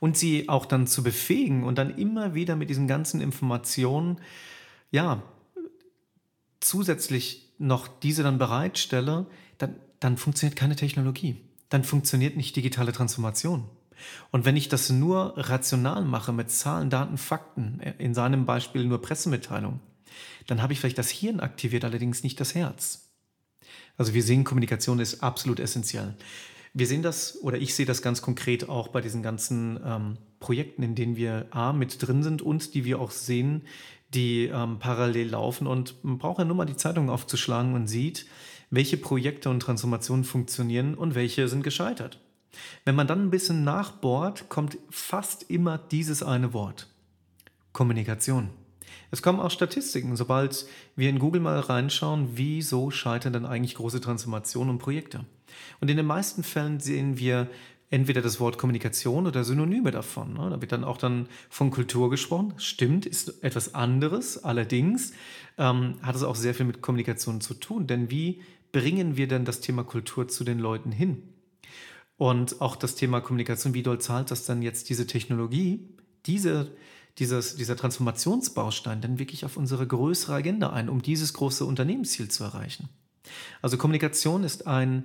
und 0.00 0.16
sie 0.16 0.48
auch 0.48 0.66
dann 0.66 0.88
zu 0.88 1.04
befähigen 1.04 1.62
und 1.62 1.78
dann 1.78 1.96
immer 1.96 2.34
wieder 2.34 2.56
mit 2.56 2.70
diesen 2.70 2.88
ganzen 2.88 3.20
Informationen 3.20 4.18
ja, 4.90 5.22
zusätzlich 6.60 7.52
noch 7.58 7.88
diese 7.88 8.22
dann 8.22 8.38
bereitstelle, 8.38 9.26
dann, 9.58 9.76
dann 10.00 10.16
funktioniert 10.16 10.56
keine 10.56 10.76
Technologie. 10.76 11.36
Dann 11.68 11.84
funktioniert 11.84 12.36
nicht 12.36 12.56
digitale 12.56 12.92
Transformation. 12.92 13.68
Und 14.30 14.44
wenn 14.44 14.56
ich 14.56 14.68
das 14.68 14.90
nur 14.90 15.34
rational 15.36 16.04
mache 16.04 16.32
mit 16.32 16.50
Zahlen, 16.50 16.88
Daten, 16.88 17.18
Fakten, 17.18 17.80
äh, 17.80 17.94
in 17.98 18.14
seinem 18.14 18.46
Beispiel 18.46 18.84
nur 18.84 19.02
Pressemitteilung, 19.02 19.80
dann 20.46 20.62
habe 20.62 20.72
ich 20.72 20.80
vielleicht 20.80 20.98
das 20.98 21.10
Hirn 21.10 21.40
aktiviert, 21.40 21.84
allerdings 21.84 22.22
nicht 22.22 22.40
das 22.40 22.54
Herz. 22.54 23.10
Also 23.96 24.14
wir 24.14 24.22
sehen, 24.22 24.44
Kommunikation 24.44 25.00
ist 25.00 25.22
absolut 25.22 25.60
essentiell. 25.60 26.14
Wir 26.74 26.86
sehen 26.86 27.02
das, 27.02 27.42
oder 27.42 27.58
ich 27.58 27.74
sehe 27.74 27.86
das 27.86 28.02
ganz 28.02 28.22
konkret 28.22 28.68
auch 28.68 28.88
bei 28.88 29.00
diesen 29.00 29.22
ganzen 29.22 29.80
ähm, 29.84 30.18
Projekten, 30.40 30.82
in 30.82 30.94
denen 30.94 31.16
wir 31.16 31.46
A 31.50 31.72
mit 31.72 32.06
drin 32.06 32.22
sind 32.22 32.42
und 32.42 32.74
die 32.74 32.84
wir 32.84 33.00
auch 33.00 33.10
sehen, 33.10 33.62
die 34.14 34.46
ähm, 34.46 34.78
parallel 34.78 35.30
laufen. 35.30 35.66
Und 35.66 36.02
man 36.04 36.18
braucht 36.18 36.38
ja 36.38 36.44
nur 36.44 36.56
mal 36.56 36.64
die 36.64 36.76
Zeitung 36.76 37.10
aufzuschlagen 37.10 37.74
und 37.74 37.88
sieht, 37.88 38.26
welche 38.70 38.96
Projekte 38.96 39.50
und 39.50 39.60
Transformationen 39.60 40.24
funktionieren 40.24 40.94
und 40.94 41.14
welche 41.14 41.48
sind 41.48 41.62
gescheitert. 41.62 42.20
Wenn 42.84 42.94
man 42.94 43.06
dann 43.06 43.22
ein 43.22 43.30
bisschen 43.30 43.64
nachbohrt, 43.64 44.48
kommt 44.48 44.78
fast 44.90 45.50
immer 45.50 45.78
dieses 45.78 46.22
eine 46.22 46.52
Wort. 46.52 46.88
Kommunikation. 47.72 48.50
Es 49.10 49.22
kommen 49.22 49.40
auch 49.40 49.50
Statistiken, 49.50 50.16
sobald 50.16 50.66
wir 50.96 51.08
in 51.08 51.18
Google 51.18 51.40
mal 51.40 51.60
reinschauen, 51.60 52.30
wieso 52.34 52.90
scheitern 52.90 53.32
denn 53.32 53.46
eigentlich 53.46 53.74
große 53.74 54.00
Transformationen 54.00 54.70
und 54.70 54.78
Projekte. 54.78 55.24
Und 55.80 55.90
in 55.90 55.96
den 55.96 56.06
meisten 56.06 56.42
Fällen 56.42 56.80
sehen 56.80 57.18
wir 57.18 57.48
entweder 57.90 58.20
das 58.20 58.38
Wort 58.40 58.58
Kommunikation 58.58 59.26
oder 59.26 59.44
Synonyme 59.44 59.90
davon. 59.90 60.34
Ne? 60.34 60.50
Da 60.50 60.60
wird 60.60 60.72
dann 60.72 60.84
auch 60.84 60.98
dann 60.98 61.28
von 61.48 61.70
Kultur 61.70 62.10
gesprochen. 62.10 62.54
Stimmt, 62.58 63.06
ist 63.06 63.42
etwas 63.42 63.74
anderes. 63.74 64.44
Allerdings 64.44 65.12
ähm, 65.56 65.94
hat 66.02 66.16
es 66.16 66.22
auch 66.22 66.36
sehr 66.36 66.54
viel 66.54 66.66
mit 66.66 66.82
Kommunikation 66.82 67.40
zu 67.40 67.54
tun. 67.54 67.86
Denn 67.86 68.10
wie 68.10 68.42
bringen 68.72 69.16
wir 69.16 69.28
denn 69.28 69.44
das 69.44 69.60
Thema 69.60 69.84
Kultur 69.84 70.28
zu 70.28 70.44
den 70.44 70.58
Leuten 70.58 70.92
hin? 70.92 71.22
Und 72.18 72.60
auch 72.60 72.76
das 72.76 72.96
Thema 72.96 73.20
Kommunikation, 73.20 73.74
wie 73.74 73.82
doll 73.82 74.00
zahlt 74.00 74.30
das 74.30 74.44
dann 74.44 74.60
jetzt 74.60 74.90
diese 74.90 75.06
Technologie, 75.06 75.88
diese, 76.26 76.72
dieses, 77.18 77.56
dieser 77.56 77.76
Transformationsbaustein 77.76 79.00
denn 79.00 79.18
wirklich 79.18 79.44
auf 79.44 79.56
unsere 79.56 79.86
größere 79.86 80.34
Agenda 80.34 80.70
ein, 80.70 80.88
um 80.88 81.00
dieses 81.00 81.32
große 81.32 81.64
Unternehmensziel 81.64 82.28
zu 82.28 82.44
erreichen? 82.44 82.88
Also 83.62 83.78
Kommunikation 83.78 84.42
ist 84.42 84.66
ein 84.66 85.04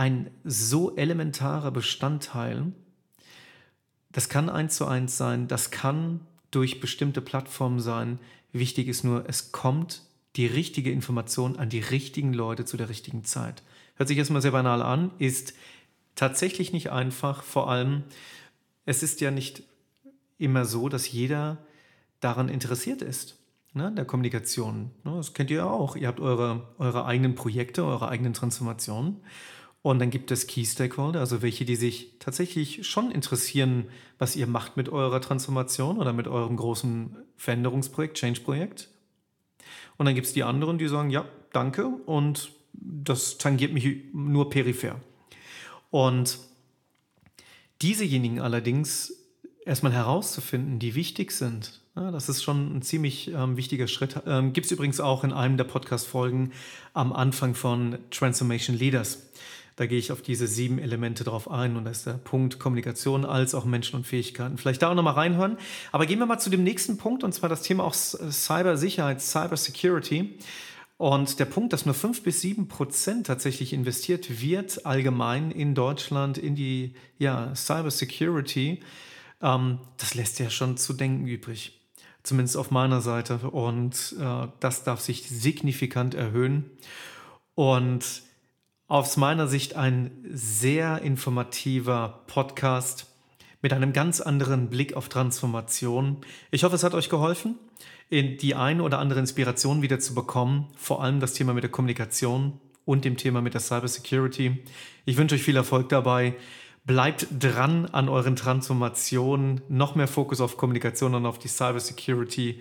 ein 0.00 0.30
so 0.44 0.96
elementarer 0.96 1.70
Bestandteil. 1.70 2.72
Das 4.10 4.30
kann 4.30 4.48
eins 4.48 4.76
zu 4.76 4.86
eins 4.86 5.18
sein, 5.18 5.46
das 5.46 5.70
kann 5.70 6.20
durch 6.50 6.80
bestimmte 6.80 7.20
Plattformen 7.20 7.80
sein. 7.80 8.18
Wichtig 8.50 8.88
ist 8.88 9.04
nur, 9.04 9.28
es 9.28 9.52
kommt 9.52 10.00
die 10.36 10.46
richtige 10.46 10.90
Information 10.90 11.58
an 11.58 11.68
die 11.68 11.80
richtigen 11.80 12.32
Leute 12.32 12.64
zu 12.64 12.78
der 12.78 12.88
richtigen 12.88 13.24
Zeit. 13.24 13.62
Hört 13.96 14.08
sich 14.08 14.16
erstmal 14.16 14.40
sehr 14.40 14.52
banal 14.52 14.80
an, 14.80 15.10
ist 15.18 15.52
tatsächlich 16.14 16.72
nicht 16.72 16.90
einfach. 16.90 17.42
Vor 17.42 17.70
allem, 17.70 18.04
es 18.86 19.02
ist 19.02 19.20
ja 19.20 19.30
nicht 19.30 19.64
immer 20.38 20.64
so, 20.64 20.88
dass 20.88 21.12
jeder 21.12 21.58
daran 22.20 22.48
interessiert 22.48 23.02
ist, 23.02 23.36
ne, 23.74 23.92
der 23.94 24.06
Kommunikation. 24.06 24.92
Ne, 25.04 25.16
das 25.16 25.34
kennt 25.34 25.50
ihr 25.50 25.58
ja 25.58 25.66
auch. 25.66 25.94
Ihr 25.94 26.08
habt 26.08 26.20
eure, 26.20 26.68
eure 26.78 27.04
eigenen 27.04 27.34
Projekte, 27.34 27.84
eure 27.84 28.08
eigenen 28.08 28.32
Transformationen. 28.32 29.20
Und 29.82 29.98
dann 29.98 30.10
gibt 30.10 30.30
es 30.30 30.46
Key 30.46 30.64
Stakeholder, 30.64 31.20
also 31.20 31.40
welche, 31.40 31.64
die 31.64 31.76
sich 31.76 32.18
tatsächlich 32.18 32.86
schon 32.86 33.10
interessieren, 33.10 33.86
was 34.18 34.36
ihr 34.36 34.46
macht 34.46 34.76
mit 34.76 34.90
eurer 34.90 35.20
Transformation 35.22 35.98
oder 35.98 36.12
mit 36.12 36.28
eurem 36.28 36.56
großen 36.56 37.16
Veränderungsprojekt, 37.36 38.18
Change-Projekt. 38.18 38.88
Und 39.96 40.06
dann 40.06 40.14
gibt 40.14 40.26
es 40.26 40.34
die 40.34 40.42
anderen, 40.42 40.76
die 40.76 40.88
sagen, 40.88 41.10
ja, 41.10 41.24
danke 41.52 41.86
und 41.86 42.52
das 42.72 43.38
tangiert 43.38 43.72
mich 43.72 43.86
nur 44.12 44.50
peripher. 44.50 45.00
Und 45.90 46.38
diesejenigen 47.82 48.40
allerdings 48.40 49.14
erstmal 49.64 49.92
herauszufinden, 49.92 50.78
die 50.78 50.94
wichtig 50.94 51.32
sind, 51.32 51.80
ja, 51.96 52.10
das 52.10 52.28
ist 52.28 52.42
schon 52.42 52.76
ein 52.76 52.82
ziemlich 52.82 53.28
ähm, 53.28 53.56
wichtiger 53.56 53.88
Schritt. 53.88 54.22
Ähm, 54.26 54.52
Gibt 54.52 54.66
es 54.66 54.72
übrigens 54.72 55.00
auch 55.00 55.24
in 55.24 55.32
einem 55.32 55.56
der 55.56 55.64
Podcast-Folgen 55.64 56.52
am 56.94 57.12
Anfang 57.12 57.54
von 57.54 57.98
Transformation 58.10 58.76
Leaders. 58.76 59.30
Da 59.80 59.86
gehe 59.86 59.96
ich 59.96 60.12
auf 60.12 60.20
diese 60.20 60.46
sieben 60.46 60.78
Elemente 60.78 61.24
drauf 61.24 61.50
ein 61.50 61.74
und 61.74 61.86
da 61.86 61.90
ist 61.90 62.04
der 62.04 62.12
Punkt 62.12 62.58
Kommunikation 62.58 63.24
als 63.24 63.54
auch 63.54 63.64
Menschen 63.64 63.96
und 63.96 64.06
Fähigkeiten. 64.06 64.58
Vielleicht 64.58 64.82
da 64.82 64.90
auch 64.90 64.94
nochmal 64.94 65.14
reinhören. 65.14 65.56
Aber 65.90 66.04
gehen 66.04 66.18
wir 66.18 66.26
mal 66.26 66.38
zu 66.38 66.50
dem 66.50 66.62
nächsten 66.62 66.98
Punkt 66.98 67.24
und 67.24 67.32
zwar 67.32 67.48
das 67.48 67.62
Thema 67.62 67.84
auch 67.84 67.94
Cybersicherheit, 67.94 69.22
Cybersecurity. 69.22 70.36
Und 70.98 71.38
der 71.38 71.46
Punkt, 71.46 71.72
dass 71.72 71.86
nur 71.86 71.94
5 71.94 72.22
bis 72.22 72.42
7 72.42 72.68
Prozent 72.68 73.26
tatsächlich 73.26 73.72
investiert 73.72 74.42
wird, 74.42 74.84
allgemein 74.84 75.50
in 75.50 75.74
Deutschland 75.74 76.36
in 76.36 76.54
die 76.54 76.92
ja, 77.16 77.54
Cybersecurity, 77.56 78.80
ähm, 79.40 79.78
das 79.96 80.12
lässt 80.12 80.40
ja 80.40 80.50
schon 80.50 80.76
zu 80.76 80.92
denken 80.92 81.26
übrig. 81.26 81.80
Zumindest 82.22 82.58
auf 82.58 82.70
meiner 82.70 83.00
Seite. 83.00 83.38
Und 83.48 84.14
äh, 84.20 84.48
das 84.60 84.84
darf 84.84 85.00
sich 85.00 85.26
signifikant 85.26 86.14
erhöhen. 86.14 86.66
Und 87.54 88.28
aus 88.90 89.16
meiner 89.16 89.46
Sicht 89.46 89.76
ein 89.76 90.10
sehr 90.32 91.00
informativer 91.02 92.24
Podcast 92.26 93.06
mit 93.62 93.72
einem 93.72 93.92
ganz 93.92 94.20
anderen 94.20 94.68
Blick 94.68 94.94
auf 94.94 95.08
Transformation. 95.08 96.16
Ich 96.50 96.64
hoffe, 96.64 96.74
es 96.74 96.82
hat 96.82 96.94
euch 96.94 97.08
geholfen, 97.08 97.54
die 98.10 98.54
eine 98.56 98.82
oder 98.82 98.98
andere 98.98 99.20
Inspiration 99.20 99.80
wieder 99.80 100.00
zu 100.00 100.12
bekommen, 100.12 100.66
vor 100.76 101.04
allem 101.04 101.20
das 101.20 101.34
Thema 101.34 101.54
mit 101.54 101.62
der 101.62 101.70
Kommunikation 101.70 102.58
und 102.84 103.04
dem 103.04 103.16
Thema 103.16 103.40
mit 103.40 103.54
der 103.54 103.60
Cybersecurity. 103.60 104.58
Ich 105.04 105.16
wünsche 105.16 105.36
euch 105.36 105.44
viel 105.44 105.54
Erfolg 105.54 105.88
dabei. 105.88 106.34
Bleibt 106.84 107.28
dran 107.38 107.86
an 107.86 108.08
euren 108.08 108.34
Transformationen, 108.34 109.60
noch 109.68 109.94
mehr 109.94 110.08
Fokus 110.08 110.40
auf 110.40 110.56
Kommunikation 110.56 111.14
und 111.14 111.26
auf 111.26 111.38
die 111.38 111.46
Cybersecurity 111.46 112.60